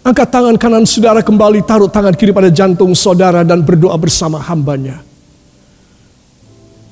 Angkat 0.09 0.33
tangan 0.33 0.57
kanan 0.57 0.89
saudara 0.89 1.21
kembali, 1.21 1.61
taruh 1.61 1.85
tangan 1.85 2.17
kiri 2.17 2.33
pada 2.33 2.49
jantung 2.49 2.97
saudara 2.97 3.45
dan 3.45 3.61
berdoa 3.61 3.93
bersama 3.93 4.41
hambanya. 4.41 5.05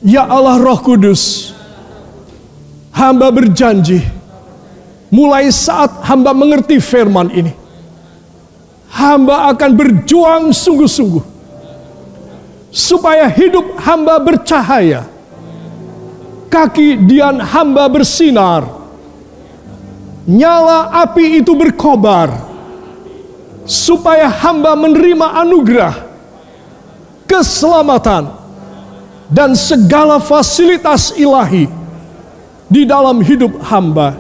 Ya 0.06 0.22
Allah 0.22 0.62
Roh 0.62 0.78
Kudus, 0.78 1.50
hamba 2.94 3.34
berjanji 3.34 4.06
Mulai 5.08 5.48
saat 5.56 6.04
hamba 6.04 6.36
mengerti 6.36 6.84
firman 6.84 7.32
ini, 7.32 7.56
hamba 8.92 9.48
akan 9.56 9.72
berjuang 9.72 10.52
sungguh-sungguh 10.52 11.24
supaya 12.68 13.32
hidup 13.32 13.80
hamba 13.80 14.20
bercahaya, 14.20 15.08
kaki 16.52 17.08
dian 17.08 17.40
hamba 17.40 17.88
bersinar, 17.88 18.68
nyala 20.28 20.92
api 21.08 21.40
itu 21.40 21.56
berkobar, 21.56 22.47
supaya 23.68 24.32
hamba 24.32 24.74
menerima 24.80 25.44
anugerah, 25.44 25.96
keselamatan, 27.28 28.32
dan 29.28 29.52
segala 29.54 30.24
fasilitas 30.24 31.12
ilahi 31.20 31.68
di 32.72 32.88
dalam 32.88 33.20
hidup 33.20 33.60
hamba 33.68 34.16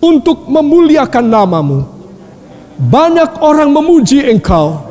untuk 0.00 0.48
memuliakan 0.48 1.26
namamu. 1.28 1.80
Banyak 2.76 3.40
orang 3.40 3.72
memuji 3.72 4.20
engkau 4.24 4.84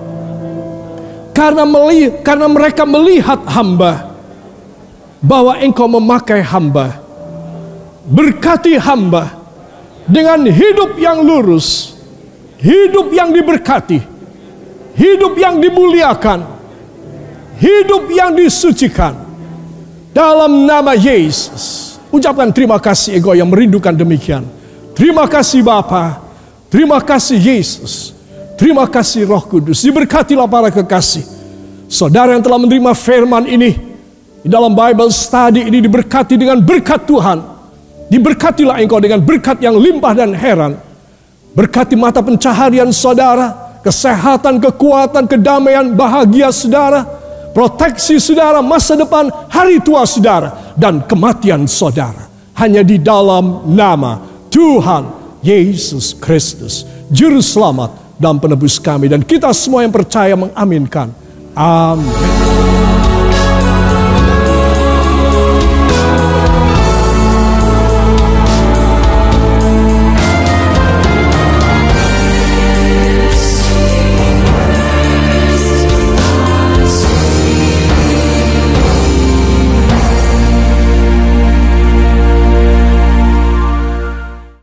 karena 1.34 1.66
meli 1.66 2.10
karena 2.26 2.50
mereka 2.50 2.82
melihat 2.82 3.46
hamba 3.46 4.14
bahwa 5.22 5.58
engkau 5.58 5.90
memakai 5.90 6.42
hamba. 6.46 7.02
Berkati 8.06 8.78
hamba 8.78 9.34
dengan 10.06 10.46
hidup 10.46 10.94
yang 11.02 11.26
lurus, 11.26 11.95
hidup 12.60 13.12
yang 13.12 13.32
diberkati, 13.32 14.00
hidup 14.96 15.34
yang 15.36 15.60
dimuliakan, 15.60 16.46
hidup 17.60 18.08
yang 18.12 18.32
disucikan. 18.36 19.16
Dalam 20.16 20.64
nama 20.64 20.96
Yesus, 20.96 21.96
ucapkan 22.08 22.48
terima 22.56 22.80
kasih 22.80 23.20
ego 23.20 23.36
yang 23.36 23.52
merindukan 23.52 23.92
demikian. 23.92 24.48
Terima 24.96 25.28
kasih 25.28 25.60
Bapa. 25.60 26.24
Terima 26.72 27.04
kasih 27.04 27.36
Yesus. 27.36 28.16
Terima 28.56 28.88
kasih 28.88 29.28
Roh 29.28 29.44
Kudus. 29.44 29.84
Diberkatilah 29.84 30.48
para 30.48 30.72
kekasih. 30.72 31.28
Saudara 31.92 32.32
yang 32.32 32.44
telah 32.44 32.56
menerima 32.56 32.96
firman 32.96 33.44
ini 33.46 33.76
di 34.42 34.48
dalam 34.48 34.72
Bible 34.72 35.12
study 35.12 35.68
ini 35.68 35.84
diberkati 35.84 36.40
dengan 36.40 36.64
berkat 36.64 37.04
Tuhan. 37.04 37.44
Diberkatilah 38.08 38.80
engkau 38.80 39.04
dengan 39.04 39.20
berkat 39.20 39.60
yang 39.60 39.76
limpah 39.76 40.14
dan 40.16 40.32
heran. 40.32 40.80
Berkati 41.56 41.96
mata 41.96 42.20
pencaharian 42.20 42.92
saudara, 42.92 43.80
kesehatan, 43.80 44.60
kekuatan, 44.60 45.24
kedamaian, 45.24 45.88
bahagia 45.96 46.52
saudara, 46.52 47.08
proteksi 47.56 48.20
saudara, 48.20 48.60
masa 48.60 49.00
depan, 49.00 49.32
hari 49.48 49.80
tua 49.80 50.04
saudara, 50.04 50.76
dan 50.76 51.00
kematian 51.08 51.64
saudara. 51.64 52.28
Hanya 52.60 52.84
di 52.84 53.00
dalam 53.00 53.72
nama 53.72 54.20
Tuhan 54.52 55.08
Yesus 55.40 56.12
Kristus, 56.20 56.84
Juru 57.08 57.40
Selamat 57.40 57.96
dan 58.20 58.36
Penebus 58.36 58.76
kami. 58.76 59.08
Dan 59.08 59.24
kita 59.24 59.56
semua 59.56 59.88
yang 59.88 59.96
percaya 59.96 60.36
mengaminkan. 60.36 61.12
Amin. 61.56 62.85